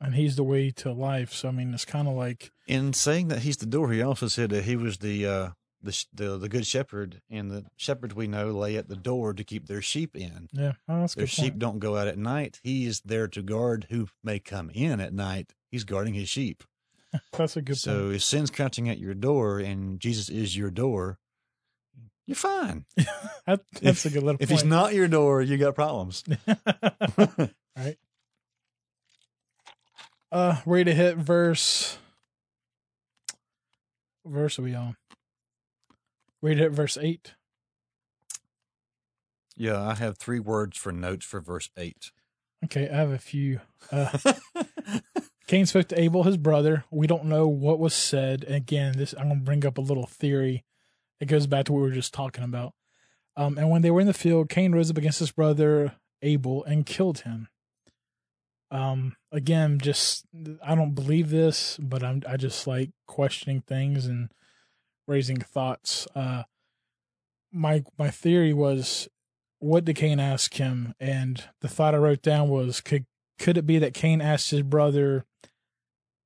[0.00, 1.32] and He's the way to life.
[1.32, 4.28] So I mean, it's kind of like in saying that he's the door, he also
[4.28, 5.50] said that he was the uh,
[5.82, 9.44] the the the good shepherd, and the shepherds we know lay at the door to
[9.44, 10.48] keep their sheep in.
[10.52, 11.58] Yeah, oh, that's Their sheep point.
[11.58, 12.60] don't go out at night.
[12.62, 15.52] He is there to guard who may come in at night.
[15.70, 16.64] He's guarding his sheep.
[17.32, 21.18] That's a good so if sin's crouching at your door and Jesus is your door,
[22.26, 22.84] you're fine.
[23.46, 24.62] That, that's a good little If point.
[24.62, 26.24] he's not your door, you got problems.
[27.76, 27.98] right.
[30.32, 31.98] Uh, ready to hit verse.
[34.24, 34.96] Verse are we on?
[36.40, 37.34] Read it, verse eight.
[39.58, 42.10] yeah, I have three words for notes for verse eight.
[42.64, 43.60] Okay, I have a few.
[43.92, 44.08] Uh,
[45.46, 46.84] Cain spoke to Abel, his brother.
[46.90, 48.44] We don't know what was said.
[48.48, 50.64] Again, this I'm gonna bring up a little theory.
[51.20, 52.72] It goes back to what we were just talking about.
[53.36, 56.64] Um, and when they were in the field, Cain rose up against his brother Abel
[56.64, 57.48] and killed him.
[58.70, 60.24] Um, again, just
[60.62, 64.30] I don't believe this, but I'm I just like questioning things and
[65.06, 66.08] raising thoughts.
[66.14, 66.44] Uh,
[67.52, 69.08] my my theory was,
[69.58, 70.94] what did Cain ask him?
[70.98, 73.06] And the thought I wrote down was, could
[73.38, 75.24] could it be that Cain asked his brother,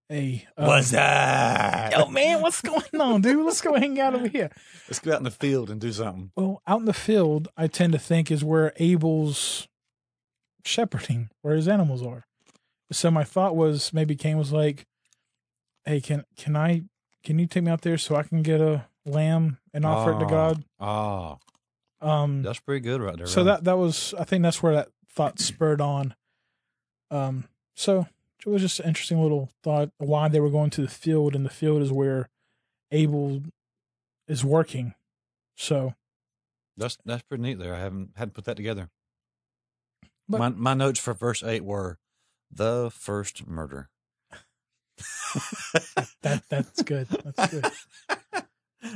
[0.09, 1.93] Hey, um, What's that?
[1.93, 3.45] Yo, man, what's going on, dude?
[3.45, 4.51] Let's go hang out over here.
[4.89, 6.31] Let's go out in the field and do something.
[6.35, 9.69] Well, out in the field, I tend to think is where Abel's
[10.65, 12.25] shepherding, where his animals are.
[12.91, 14.87] So my thought was maybe Cain was like,
[15.85, 16.85] "Hey, can can I
[17.23, 20.21] can you take me out there so I can get a lamb and offer it
[20.21, 21.37] to Ah, God?" Ah,
[22.01, 23.27] Um, that's pretty good right there.
[23.27, 23.47] so Ron.
[23.47, 26.15] that that was I think that's where that thought spurred on.
[27.11, 27.45] Um,
[27.75, 28.07] so
[28.47, 31.45] it was just an interesting little thought why they were going to the field, and
[31.45, 32.29] the field is where
[32.93, 33.43] Abel
[34.27, 34.95] is working.
[35.57, 35.95] So
[36.77, 37.75] that's that's pretty neat there.
[37.75, 38.91] I haven't hadn't put that together.
[40.29, 41.99] But- my my notes for verse eight were
[42.51, 43.89] the first murder.
[46.23, 47.07] that that's good.
[47.09, 47.65] That's good.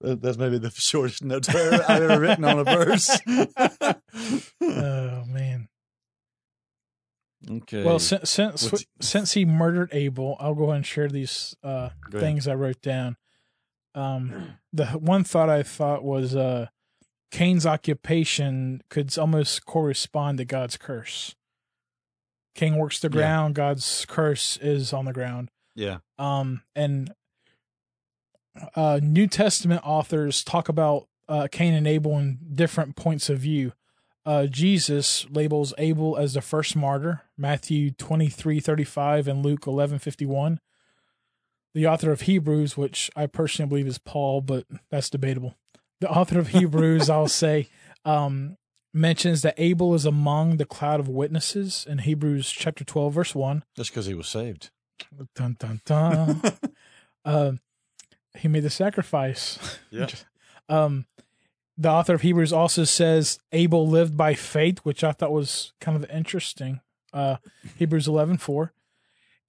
[0.00, 3.18] That's maybe the shortest notes I've ever written on a verse.
[4.60, 5.68] Oh man.
[7.50, 7.84] Okay.
[7.84, 11.90] Well, since since What's- since he murdered Abel, I'll go ahead and share these uh,
[12.10, 13.16] things I wrote down.
[13.94, 16.66] Um, the one thought I thought was uh,
[17.30, 21.34] Cain's occupation could almost correspond to God's curse.
[22.54, 23.12] Cain works the Yeah.
[23.12, 25.50] ground, God's curse is on the ground.
[25.74, 25.98] yeah.
[26.18, 27.12] Um, and
[28.76, 33.72] uh, New Testament authors talk about uh, Cain and Abel in different points of view.
[34.26, 39.66] Uh, Jesus labels Abel as the first martyr, Matthew twenty three thirty five and Luke
[39.66, 40.60] eleven fifty one.
[41.74, 45.56] The author of Hebrews, which I personally believe is Paul, but that's debatable.
[46.00, 47.68] The author of Hebrews, I'll say,
[48.04, 48.56] um,
[48.94, 53.64] mentions that Abel is among the cloud of witnesses in Hebrews chapter twelve, verse one.
[53.76, 54.70] Just because he was saved.
[55.34, 56.42] Dun dun dun.
[57.26, 57.60] um,
[58.38, 59.78] he made the sacrifice.
[59.90, 60.08] Yeah.
[60.70, 61.06] um,
[61.76, 65.96] the author of Hebrews also says Abel lived by faith, which I thought was kind
[65.96, 66.80] of interesting.
[67.12, 67.36] Uh,
[67.76, 68.72] Hebrews eleven four,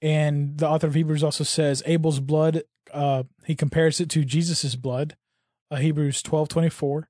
[0.01, 2.63] and the author of Hebrews also says Abel's blood.
[2.93, 5.17] Uh, he compares it to Jesus's blood.
[5.71, 7.09] Uh, Hebrews twelve twenty four.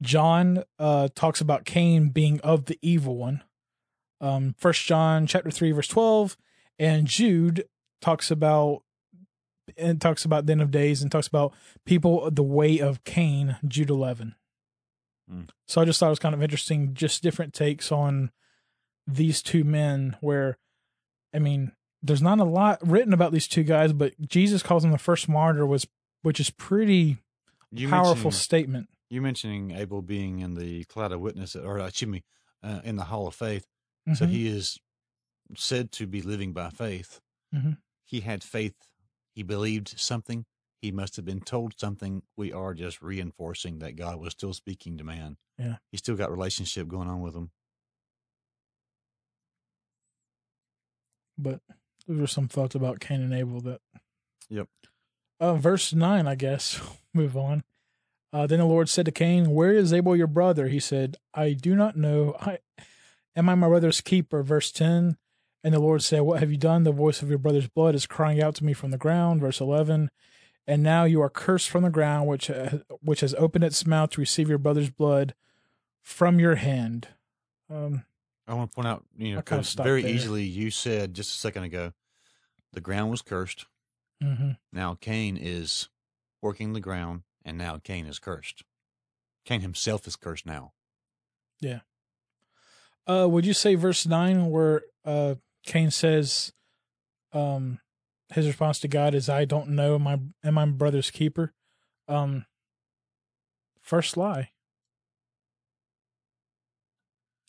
[0.00, 3.42] John uh, talks about Cain being of the evil one.
[4.20, 6.36] Um, First John chapter three verse twelve,
[6.78, 7.64] and Jude
[8.00, 8.82] talks about
[9.76, 11.52] and talks about the end of days and talks about
[11.84, 14.34] people the way of Cain, Jude 11.
[15.28, 15.42] Hmm.
[15.66, 18.30] So I just thought it was kind of interesting, just different takes on
[19.06, 20.16] these two men.
[20.20, 20.58] Where,
[21.34, 24.92] I mean, there's not a lot written about these two guys, but Jesus calls them
[24.92, 25.86] the first martyr, was
[26.22, 27.18] which is pretty
[27.70, 28.88] You powerful statement.
[29.10, 32.24] You mentioning Abel being in the cloud of witness, or excuse me,
[32.62, 33.66] uh, in the hall of faith.
[34.14, 34.30] So Mhm.
[34.30, 34.78] he is
[35.56, 37.20] said to be living by faith.
[37.54, 37.76] Mhm.
[38.04, 38.74] He had faith.
[39.34, 40.44] He believed something.
[40.80, 42.22] He must have been told something.
[42.36, 45.36] We are just reinforcing that God was still speaking to man.
[45.58, 45.76] Yeah.
[45.90, 47.50] He still got relationship going on with him.
[51.42, 51.60] but
[52.06, 53.80] those are some thoughts about Cain and Abel that.
[54.48, 54.68] Yep.
[55.40, 56.80] Uh, verse nine, I guess.
[57.14, 57.64] Move on.
[58.32, 61.52] Uh, then the Lord said to Cain, "Where is Abel your brother?" He said, "I
[61.52, 62.36] do not know.
[62.40, 62.58] I
[63.36, 65.16] am I my brother's keeper." Verse ten.
[65.64, 66.82] And the Lord said, "What have you done?
[66.84, 69.60] The voice of your brother's blood is crying out to me from the ground." Verse
[69.60, 70.10] eleven.
[70.66, 74.10] And now you are cursed from the ground, which uh, which has opened its mouth
[74.10, 75.34] to receive your brother's blood
[76.00, 77.08] from your hand.
[77.70, 78.04] Um,
[78.46, 80.10] I want to point out, you know, I'll kinda 'cause very there.
[80.12, 81.92] easily you said just a second ago,
[82.72, 83.66] the ground was cursed.
[84.22, 84.56] mhm.
[84.72, 85.88] Now Cain is
[86.40, 88.62] working the ground, and now Cain is cursed.
[89.44, 90.72] Cain himself is cursed now.
[91.60, 91.80] Yeah.
[93.06, 95.34] Uh, would you say verse nine where uh
[95.64, 96.52] Cain says,
[97.32, 97.80] um,
[98.32, 101.54] his response to God is, "I don't know, my am I my brother's keeper?"
[102.08, 102.46] Um,
[103.80, 104.50] first lie,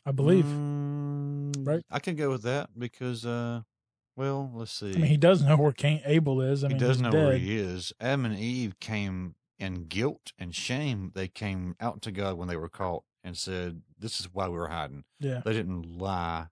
[0.06, 0.46] I believe.
[0.46, 1.84] Mm, Right?
[1.90, 3.62] I can go with that because, uh,
[4.18, 4.90] well, let's see.
[4.92, 6.64] I mean, he does know where Cain Abel is.
[6.64, 7.26] I he mean, does know dead.
[7.26, 7.94] where he is.
[8.02, 11.12] Adam and Eve came in guilt and shame.
[11.16, 14.58] They came out to God when they were caught and said, "This is why we
[14.58, 16.48] were hiding." Yeah, They didn't lie.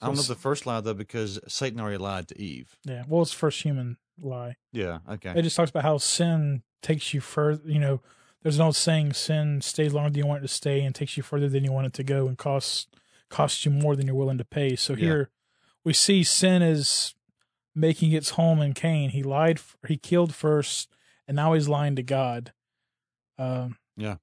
[0.00, 2.76] I don't know the first lie though because Satan already lied to Eve.
[2.84, 3.04] yeah.
[3.08, 4.56] Well, it's first human lie.
[4.72, 4.98] Yeah.
[5.08, 5.32] Okay.
[5.36, 7.62] It just talks about how sin takes you further.
[7.68, 8.00] You know,
[8.42, 11.16] there's an old saying: sin stays longer than you want it to stay, and takes
[11.16, 12.86] you further than you want it to go, and costs
[13.30, 14.76] costs you more than you're willing to pay.
[14.76, 14.98] So Yeah.
[15.00, 15.30] here
[15.84, 17.14] we see sin is
[17.74, 19.10] making its home in Cain.
[19.10, 19.60] He lied.
[19.88, 20.88] He killed first,
[21.26, 22.52] and now he's lying to God.
[23.38, 24.16] Um, Yeah.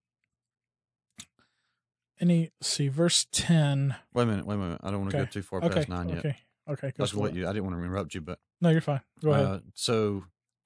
[2.23, 3.97] Any see verse ten.
[4.13, 4.45] Wait a minute.
[4.45, 4.79] Wait a minute.
[4.81, 5.25] I don't want to Okay.
[5.25, 5.75] go too far Okay.
[5.75, 6.19] past nine yet.
[6.19, 6.37] okay.
[6.69, 6.87] Okay.
[6.87, 7.39] I Go was for gonna let it.
[7.39, 7.47] you.
[7.49, 9.01] I didn't want to interrupt you, but No, you're fine.
[9.21, 9.45] Go ahead.
[9.45, 10.23] Uh, so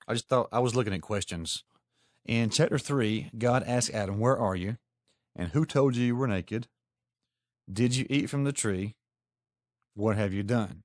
[0.08, 1.64] I just thought I was looking at questions.
[2.26, 4.78] In chapter three, God asked Adam, "Where are you?"
[5.36, 6.68] and "Who told you you were naked?"
[7.72, 8.96] Did you eat from the tree?
[9.96, 10.84] What have you done?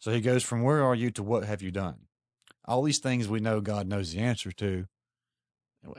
[0.00, 2.08] So he goes from where are you to what have you done?
[2.64, 4.88] All these things we know God knows the answer to.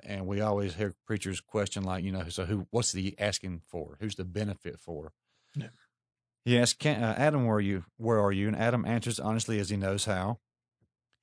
[0.03, 3.97] And we always hear preachers question like, you know, so who, what's he asking for?
[3.99, 5.13] Who's the benefit for?
[5.55, 5.69] Yeah.
[6.43, 7.86] He asks uh, Adam, where are you?
[7.97, 8.47] Where are you?
[8.47, 10.39] And Adam answers honestly as he knows how.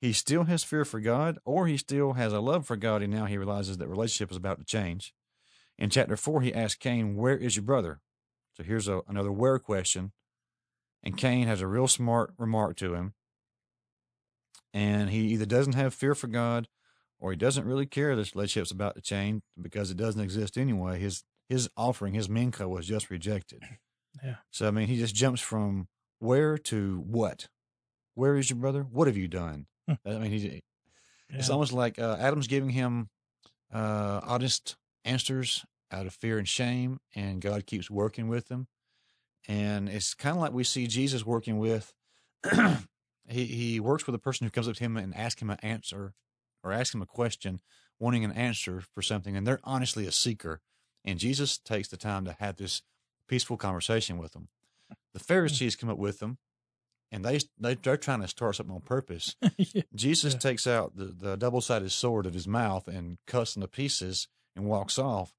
[0.01, 3.13] He still has fear for God, or he still has a love for God, and
[3.13, 5.13] now he realizes that relationship is about to change.
[5.77, 8.01] In chapter four, he asks Cain, "Where is your brother?"
[8.57, 10.11] So here's a, another where question,
[11.03, 13.13] and Cain has a real smart remark to him,
[14.73, 16.67] and he either doesn't have fear for God,
[17.23, 20.99] or he doesn't really care this relationship's about to change because it doesn't exist anyway.
[20.99, 23.63] His his offering, his mincha, was just rejected.
[24.23, 24.35] Yeah.
[24.51, 25.87] So I mean, he just jumps from
[26.19, 27.47] where to what.
[28.13, 28.83] Where is your brother?
[28.83, 29.65] What have you done?
[29.87, 29.93] Hmm.
[30.05, 30.61] I mean, he,
[31.29, 33.09] it's almost like uh, Adam's giving him
[33.73, 38.67] uh, honest answers out of fear and shame, and God keeps working with him.
[39.47, 41.91] And it's kind of like we see Jesus working with.
[43.27, 45.57] he he works with a person who comes up to him and asks him an
[45.63, 46.13] answer,
[46.63, 47.59] or asks him a question,
[47.99, 50.61] wanting an answer for something, and they're honestly a seeker.
[51.05, 52.81] And Jesus takes the time to have this
[53.27, 54.47] peaceful conversation with them.
[55.13, 55.23] The hmm.
[55.23, 56.37] Pharisees come up with them,
[57.11, 59.35] and they they they're trying to start something on purpose.
[59.57, 59.83] yeah.
[59.93, 60.39] Jesus Yeah.
[60.39, 64.27] takes out the, the double sided sword of his mouth and cuts them to pieces
[64.55, 65.33] and walks off.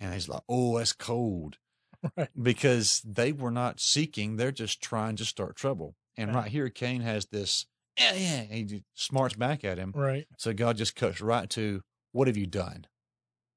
[0.00, 1.58] And he's like, oh, that's cold.
[2.16, 2.30] Right.
[2.40, 5.94] Because they were not seeking, they're just trying to start trouble.
[6.16, 6.36] And Yeah.
[6.36, 7.66] right here, Cain has this,
[7.98, 8.42] yeah, yeah.
[8.42, 9.92] He just smarts back at him.
[9.94, 10.26] Right.
[10.38, 11.82] So God just cuts right to,
[12.12, 12.86] what have you done?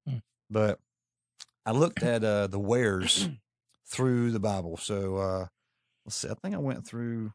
[0.07, 0.17] Hmm.
[0.49, 0.79] But
[1.65, 3.29] I looked at uh, the wares
[3.87, 4.77] through the Bible.
[4.77, 5.45] So uh,
[6.05, 6.29] let's see.
[6.29, 7.31] I think I went through.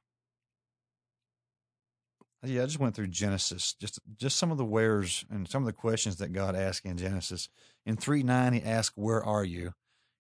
[2.43, 5.67] Yeah, I just went through Genesis, just just some of the wheres and some of
[5.67, 7.51] the questions that God asked in Genesis.
[7.85, 9.73] In three nine, He asked, "Where are you?"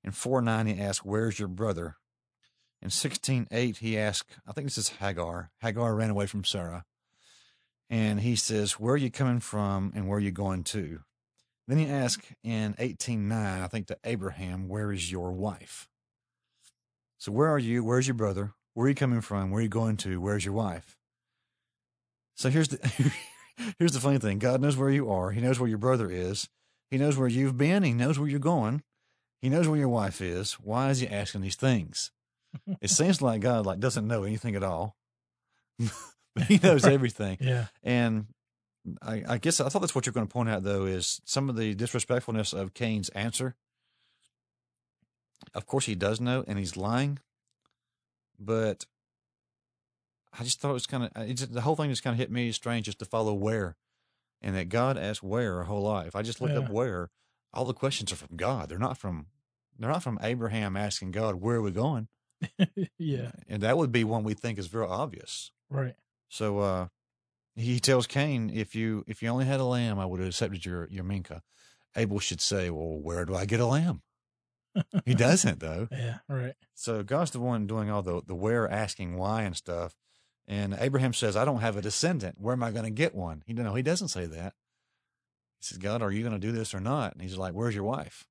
[0.05, 1.97] In four nine, He asked, "Where's your brother?"
[2.83, 5.51] In sixteen eight, He asked, I think this is Hagar.
[5.61, 6.85] Hagar ran away from Sarah,
[7.89, 11.01] and He says, "Where are you coming from, and where are you going to?"
[11.68, 15.89] Then He asked in eighteen nine, I think to Abraham, "Where is your wife?"
[17.18, 17.85] So where are you?
[17.85, 18.55] Where's your brother?
[18.72, 19.51] Where are you coming from?
[19.51, 20.18] Where are you going to?
[20.20, 20.97] Where's your wife?
[22.35, 23.12] So here's the
[23.78, 24.39] here's the funny thing.
[24.39, 25.31] God knows where you are.
[25.31, 26.49] He knows where your brother is.
[26.91, 27.83] He knows where you've been.
[27.83, 28.83] He knows where you're going.
[29.43, 30.55] He knows where your wife is.
[30.55, 32.11] Why is he asking these things?
[32.80, 34.96] It seems like God like doesn't know anything at all.
[36.46, 37.38] he knows everything.
[37.40, 37.66] Yeah.
[37.82, 38.26] And
[39.03, 41.48] I, I guess I thought that's what you're going to point out, though, is some
[41.48, 43.57] of the disrespectfulness of Cain's answer.
[45.55, 47.18] Of course, he does know, and he's lying.
[48.38, 48.86] But
[50.38, 52.18] I just thought it was kind of uh, just, the whole thing just kind of
[52.18, 53.76] hit me as strange just to follow where,
[54.40, 56.14] and that God asked where our whole life.
[56.14, 57.11] I just looked up where.
[57.53, 58.68] All the questions are from God.
[58.68, 59.26] They're not from
[59.76, 62.07] they're not from Abraham asking God where are we going,
[62.99, 63.32] yeah.
[63.49, 65.51] and that would be one we think is very obvious.
[65.68, 65.95] Right.
[66.28, 66.88] So uh,
[67.57, 70.64] he tells Cain, "If you if you only had a lamb, I would have accepted
[70.64, 71.41] your your mincha."
[71.97, 74.03] Abel should say, "Well, where do I get a lamb?"
[75.05, 75.88] he doesn't though.
[75.93, 76.18] Yeah.
[76.28, 76.55] Right.
[76.74, 79.97] So God's the one doing all the the where, asking why, and stuff.
[80.47, 82.36] And Abraham says, "I don't have a descendant.
[82.38, 84.54] Where am I going to get one?" He no, he doesn't say that.
[85.61, 87.75] He says, "God, are you going to do this or not?" And he's like, "Where's
[87.75, 88.26] your wife?"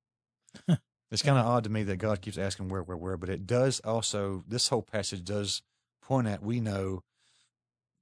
[1.10, 3.46] it's kind of odd to me that God keeps asking where, where, where, but it
[3.46, 4.44] does also.
[4.46, 5.62] This whole passage does
[6.02, 7.02] point at we know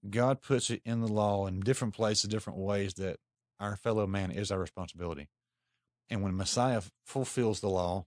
[0.08, 3.18] God puts it in the law in different places, different ways that
[3.58, 5.28] our fellow man is our responsibility.
[6.10, 8.06] And when Messiah fulfills the law,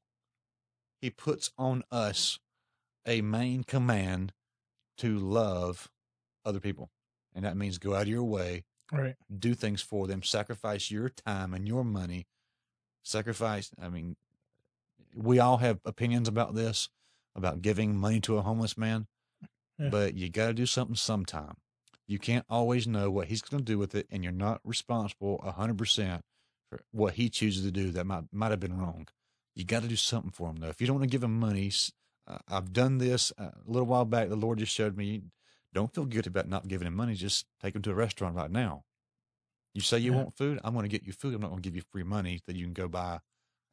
[1.01, 2.39] he puts on us
[3.05, 4.33] a main command
[4.97, 5.89] to love
[6.45, 6.89] other people.
[7.33, 9.15] And that means go out of your way, Right.
[9.35, 12.27] do things for them, sacrifice your time and your money.
[13.03, 14.15] Sacrifice, I mean,
[15.15, 16.89] we all have opinions about this,
[17.35, 19.07] about giving money to a homeless man,
[19.77, 19.89] Yeah.
[19.89, 21.55] but you got to do something sometime.
[22.07, 25.39] You can't always know what he's going to do with it, and you're not responsible
[25.45, 26.21] 100%
[26.69, 29.07] for what he chooses to do that might, might have been wrong.
[29.55, 30.69] You got to do something for him, though.
[30.69, 31.71] If you don't want to give him money,
[32.27, 34.29] uh, I've done this uh, a little while back.
[34.29, 35.21] The Lord just showed me
[35.73, 37.13] don't feel guilty about not giving him money.
[37.15, 38.83] Just take him to a restaurant right now.
[39.73, 40.17] You say you Yeah.
[40.17, 41.33] want food, I'm going to get you food.
[41.33, 43.19] I'm not going to give you free money that you can go buy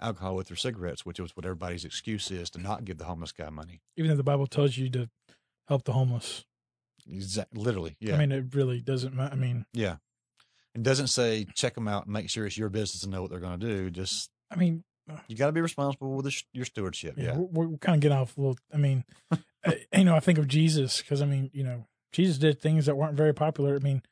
[0.01, 3.33] alcohol with or cigarettes, which is what everybody's excuse is to not give the homeless
[3.33, 3.81] guy money.
[3.97, 5.09] Even though the Bible tells you to
[5.67, 6.45] help the homeless.
[7.11, 7.63] Exactly.
[7.63, 9.19] literally, yeah, I mean, it really doesn't.
[9.19, 9.97] I mean, yeah.
[10.75, 13.31] It doesn't say check them out and make sure it's your business to know what
[13.31, 13.91] they're going to do.
[13.91, 14.85] Just I mean,
[15.27, 17.15] you got to be responsible with the, sh- your stewardship.
[17.17, 18.59] yeah, Yeah, we're, we're kind of getting off a little.
[18.73, 22.39] I mean, uh, you know, I think of Jesus because I mean, you know, Jesus
[22.39, 23.77] did things that weren't very popular.
[23.77, 24.03] I mean,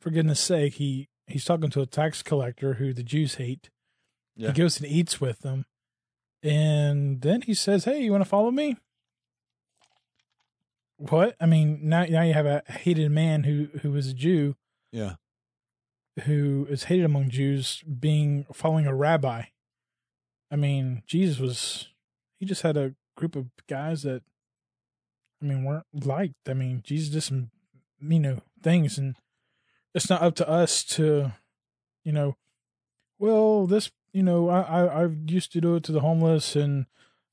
[0.00, 3.70] for goodness sake, he he's talking to a tax collector who the Jews hate.
[4.36, 4.48] Yeah.
[4.48, 5.66] He goes and eats with them,
[6.42, 8.76] and then he says, "Hey, you want to follow me?"
[10.96, 11.36] what?
[11.40, 14.56] I mean, now now you have a hated man who who is a Jew
[14.92, 15.16] Yeah.
[16.24, 19.44] who is hated among Jews being following a rabbi.
[20.50, 21.88] I mean, Jesus was
[22.38, 24.22] he just had a group of guys that
[25.40, 26.48] I mean weren't liked.
[26.48, 27.50] I mean, Jesus did some
[28.00, 29.16] you know things and
[29.94, 31.32] it's not up to us to
[32.04, 32.36] you know
[33.18, 36.86] well this you know I I, I used to do it to the homeless and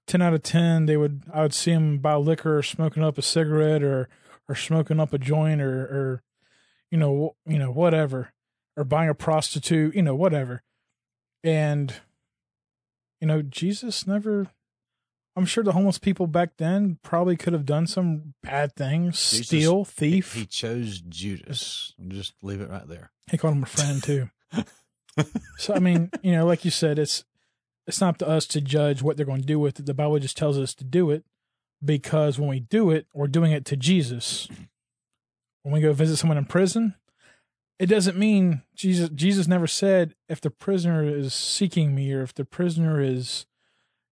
[0.08, 3.18] 10 out of 10 they would I would see them buy liquor or smoking up
[3.18, 4.10] a cigarette or
[4.48, 6.24] or smoking up a joint or or
[6.90, 8.34] you know you know whatever
[8.80, 10.64] or buying a prostitute, you know, whatever.
[11.44, 11.94] And,
[13.20, 14.48] you know, Jesus never,
[15.36, 19.48] I'm sure the homeless people back then probably could have done some bad things, Jesus-
[19.48, 20.34] steal, thief.
[20.34, 21.94] He chose Judas.
[22.08, 23.12] Just leave it right there.
[23.30, 24.30] He called him a friend too.
[25.58, 27.24] so, I mean, you know, like you said, it's,
[27.88, 29.86] it's not up to us to judge what they're going to do with it.
[29.86, 31.24] The Bible just tells us to do it
[31.84, 34.48] because when we do it, we're doing it to Jesus.
[35.64, 36.96] When we go visit someone in prison,
[37.80, 42.34] it doesn't mean Jesus Jesus never said if the prisoner is seeking me or if
[42.34, 43.46] the prisoner is,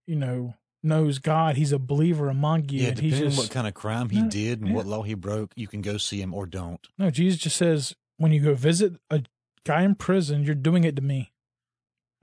[0.06, 2.84] you know, knows God, he's a believer among you.
[2.84, 4.76] Yeah, depending on what kind of crime he No, did and yeah.
[4.76, 6.86] what law he broke, you can go see him or don't.
[6.98, 9.24] no, Jesus just says when you go visit a
[9.68, 11.32] guy in prison, you're doing it to me.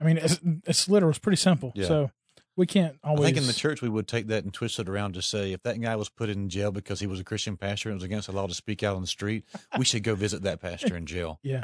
[0.01, 1.09] I mean, it's it's literal.
[1.11, 1.71] It's pretty simple.
[1.75, 1.87] Yeah.
[1.87, 2.11] So
[2.57, 3.21] we can't always.
[3.21, 5.53] I think in the church we would take that and twist it around to say
[5.53, 7.97] if that guy was put in jail because he was a Christian pastor and it
[7.97, 9.45] was against the law to speak out on the street,
[9.77, 11.39] we should go visit that pastor in jail.
[11.43, 11.63] Yeah.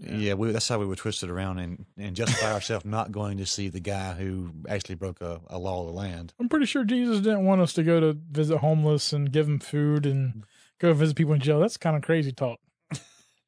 [0.00, 3.36] Yeah, we, that's how we would twist it around and, and justify ourselves not going
[3.38, 6.32] to see the guy who actually broke a, a law of the land.
[6.40, 9.58] I'm pretty sure Jesus didn't want us to go to visit homeless and give them
[9.58, 10.44] food and
[10.80, 11.60] go visit people in jail.
[11.60, 12.58] That's kind of crazy talk.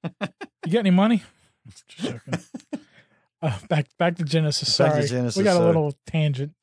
[0.04, 1.22] you got any money?
[1.68, 2.40] Just joking.
[3.42, 4.76] Uh, back back to Genesis.
[4.78, 6.54] Back to Sorry, Genesis, we got a little tangent.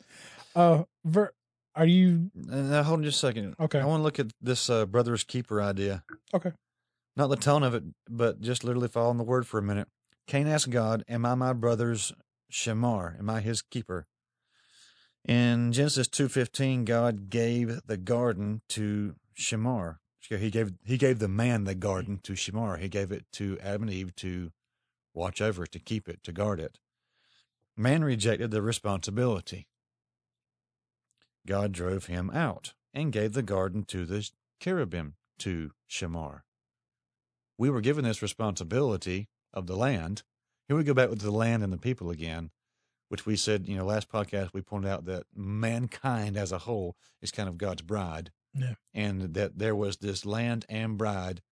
[0.56, 1.32] Uh, Ver,
[1.76, 3.56] are you Now, hold on just a second.
[3.60, 3.80] Okay.
[3.80, 6.04] I want to look at this uh, brother's keeper idea.
[6.34, 6.52] okay?
[7.16, 9.88] Not the tone of it, but just literally following the word for a minute.
[10.28, 12.14] Cain asked God, Am I my brother's
[12.52, 13.18] Shemar?
[13.20, 14.08] Am I his keeper?
[15.28, 19.98] In Genesis two fifteen, God gave the garden to Shemar.
[20.20, 22.80] He gave he gave the man the garden to Shemar.
[22.80, 24.52] He gave it to Adam and Eve to
[25.14, 26.80] watch over it, to keep it, to guard it.
[27.78, 29.68] Man rejected the responsibility.
[31.48, 34.30] God drove him out and gave the garden to the
[34.60, 36.42] cherubim to Shamar
[37.62, 40.24] we were given this responsibility of the land.
[40.68, 42.50] Here we go back with the land and the people again,
[43.08, 46.96] which we said, you know, last podcast we pointed out that mankind as a whole
[47.22, 48.32] is kind of God's bride.
[48.56, 48.74] Yeah.
[48.96, 51.44] And that there was this land and bride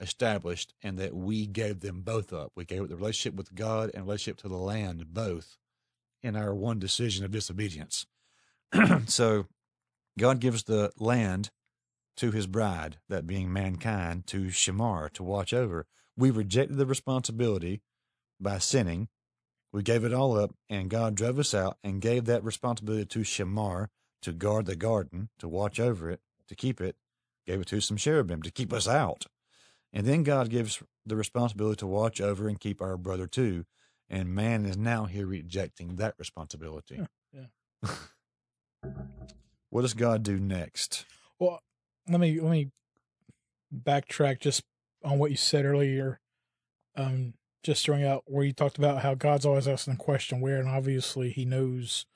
[0.00, 2.52] established and that we gave them both up.
[2.56, 5.58] We gave up the relationship with God and relationship to the land both
[6.22, 8.06] in our one decision of disobedience.
[9.06, 9.46] so
[10.18, 11.50] God gives the land
[12.16, 15.86] to his bride, that being mankind, to Shamar to watch over.
[16.16, 17.80] We rejected the responsibility
[18.38, 19.08] by sinning.
[19.72, 23.20] We gave it all up, and God drove us out and gave that responsibility to
[23.20, 23.88] Shamar
[24.22, 26.96] to guard the garden, to watch over it, to keep it.
[27.46, 29.24] Gave it to some cherubim to keep us out.
[29.92, 33.64] And then God gives the responsibility to watch over and keep our brother too.
[34.08, 37.06] And man is now here rejecting that responsibility.
[37.32, 37.90] Yeah,
[39.70, 41.06] what does God do next?
[41.38, 41.60] Well,
[42.08, 42.70] let me let me
[43.72, 44.64] backtrack just
[45.04, 46.20] on what you said earlier.
[46.96, 50.58] Um, just throwing out where you talked about how God's always asking the question where,
[50.58, 52.06] and obviously He knows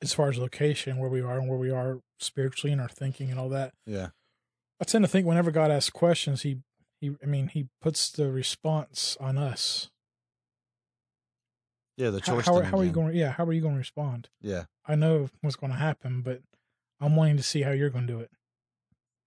[0.00, 3.30] as far as location where we are and where we are spiritually in our thinking
[3.30, 3.74] and all that.
[3.86, 4.08] Yeah.
[4.80, 6.58] I tend to think whenever God asks questions, He
[7.00, 9.90] He I mean He puts the response on us.
[11.96, 12.46] Yeah, the choice.
[12.46, 13.14] how, thing how are you going?
[13.14, 14.30] Yeah, how are you going to respond?
[14.40, 14.64] Yeah.
[14.86, 16.40] I know what's going to happen, but
[16.98, 18.30] I'm wanting to see how you're going to do it.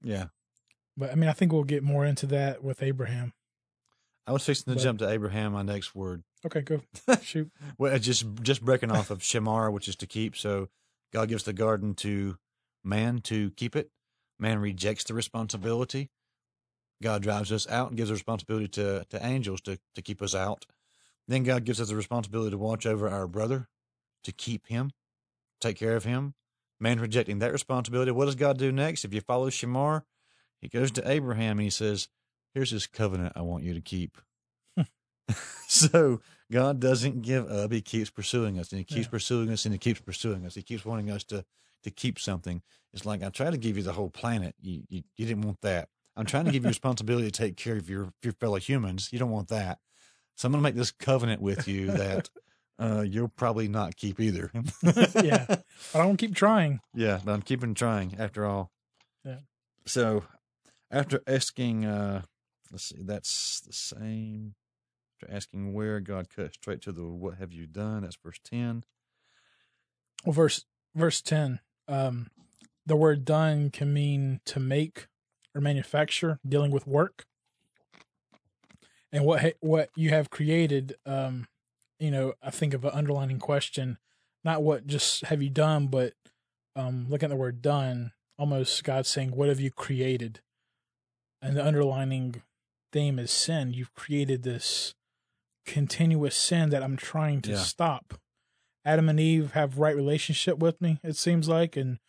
[0.03, 0.25] Yeah.
[0.97, 3.33] But I mean, I think we'll get more into that with Abraham.
[4.25, 6.23] I was fixing to But- jump to Abraham, my next word.
[6.45, 6.81] Okay, go
[7.21, 7.51] shoot.
[7.77, 10.35] Well, just just breaking off of Shemar, which is to keep.
[10.35, 10.67] So
[11.13, 12.37] God gives the garden to
[12.83, 13.91] man to keep it.
[14.39, 16.09] Man rejects the responsibility.
[17.01, 20.35] God drives us out and gives the responsibility to, to angels to, to keep us
[20.35, 20.65] out.
[21.27, 23.67] Then God gives us the responsibility to watch over our brother,
[24.23, 24.91] to keep him,
[25.61, 26.33] take care of him.
[26.79, 28.11] Man rejecting that responsibility.
[28.11, 29.05] What does God do next?
[29.05, 30.03] If you follow Shemar,
[30.59, 32.09] he goes to Abraham and he says,
[32.53, 34.17] Here's his covenant I want you to keep.
[34.77, 34.83] Hmm.
[35.67, 36.21] so
[36.51, 37.71] God doesn't give up.
[37.71, 39.11] He keeps pursuing us and he keeps Yeah.
[39.11, 40.55] pursuing us and he keeps pursuing us.
[40.55, 41.45] He keeps wanting us to
[41.83, 42.61] to keep something.
[42.93, 44.55] It's like I try to give you the whole planet.
[44.61, 45.89] You you, you didn't want that.
[46.15, 49.09] I'm trying to give you responsibility to take care of your your fellow humans.
[49.11, 49.79] You don't want that.
[50.35, 52.29] So I'm going to make this covenant with you that
[52.79, 54.51] uh, you'll probably not keep either.
[55.23, 55.45] Yeah.
[55.47, 55.63] But
[55.93, 56.79] I won't keep trying.
[56.93, 58.71] Yeah, but I'm keeping trying after all.
[59.23, 59.39] Yeah.
[59.85, 60.23] So
[60.89, 62.23] after asking, uh,
[62.71, 64.55] let's see, that's the same.
[65.21, 68.01] After asking where, God cut straight to the what have you done?
[68.01, 68.83] That's verse 10.
[70.25, 70.65] Well, verse
[70.95, 72.27] verse ten, um,
[72.85, 75.07] the word "done" can mean to make
[75.55, 77.25] or manufacture, dealing with work.
[79.11, 81.47] And what ha- what you have created, um,
[81.99, 83.97] you know, I think of an underlining question,
[84.43, 86.13] not what just have you done, but
[86.75, 90.41] um, looking at the word "done," almost God saying, "What have you created?"
[91.41, 92.41] And the underlining
[92.91, 93.73] theme is sin.
[93.73, 94.95] You've created this
[95.65, 97.57] continuous sin that I'm trying to Yeah.
[97.57, 98.15] stop.
[98.85, 101.99] Adam and Eve have right relationship with me, it seems like, and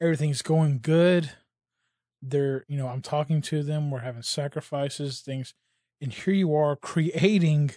[0.00, 1.30] everything's going good.
[2.26, 5.52] They're, you know, I'm talking to them, we're having sacrifices, things,
[6.00, 7.72] and here you are creating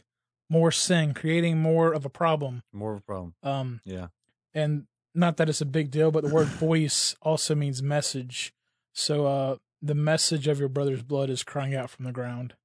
[0.49, 2.63] more sin, creating more of a problem.
[2.71, 3.35] More of a problem.
[3.43, 4.07] Um, Yeah.
[4.53, 8.53] and not that it's a big deal, but the word voice also means message.
[8.93, 12.55] So uh the message of your brother's blood is crying out from the ground.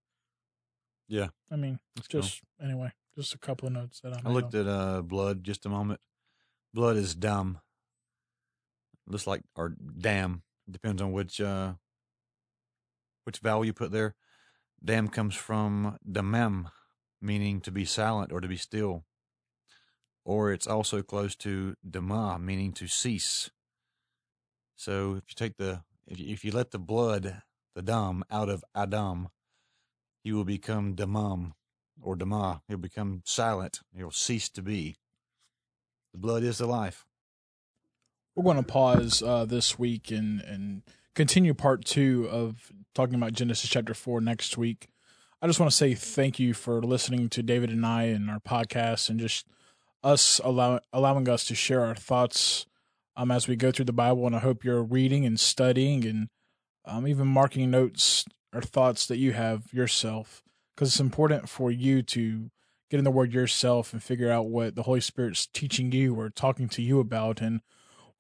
[1.09, 1.29] Yeah.
[1.51, 2.23] I mean, That's cool.
[2.23, 5.67] just anyway, just a couple of notes that I, I looked at uh, blood just
[5.67, 6.01] a moment.
[6.73, 7.59] Blood is dumb.
[9.07, 10.43] Looks like or dam.
[10.71, 11.75] Depends on which uh,
[13.25, 14.15] which vowel you put there.
[14.85, 16.71] Dam comes from damam,
[17.21, 19.05] meaning to be silent or to be still.
[20.25, 23.51] Or it's also close to dama, meaning to cease.
[24.77, 27.43] So if you take the if you, if you let the blood,
[27.75, 29.29] the dam, out of Adam,
[30.25, 31.53] you will become damam
[32.01, 32.63] or dama.
[32.69, 33.81] He'll become silent.
[33.97, 34.97] He'll cease to be.
[36.13, 37.07] The blood is the life.
[38.35, 40.83] We're going to pause uh, this week and and
[41.15, 44.89] continue part two of talking about Genesis chapter four next week.
[45.43, 48.41] I just want to say thank you for listening to David and I and our
[48.41, 49.47] podcast and just
[50.03, 52.65] us allow, allowing us to share our thoughts
[53.17, 54.27] um, as we go through the Bible.
[54.27, 56.29] And I hope you're reading and studying and
[56.87, 60.43] um, even marking notes or thoughts that you have yourself
[60.75, 62.51] because it's important for you to
[62.91, 66.31] get in the Word yourself and figure out what the Holy Spirit's teaching you or
[66.31, 67.41] talking to you about.
[67.41, 67.61] And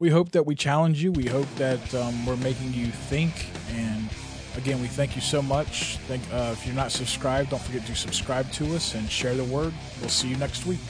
[0.02, 1.12] we hope that we challenge you.
[1.12, 3.46] We hope that um, we're making you think.
[3.70, 4.08] And
[4.56, 5.96] again, we thank you so much.
[6.08, 9.44] Thank, uh, if you're not subscribed, don't forget to subscribe to us and share the
[9.44, 9.72] word.
[10.00, 10.80] We'll see you next week.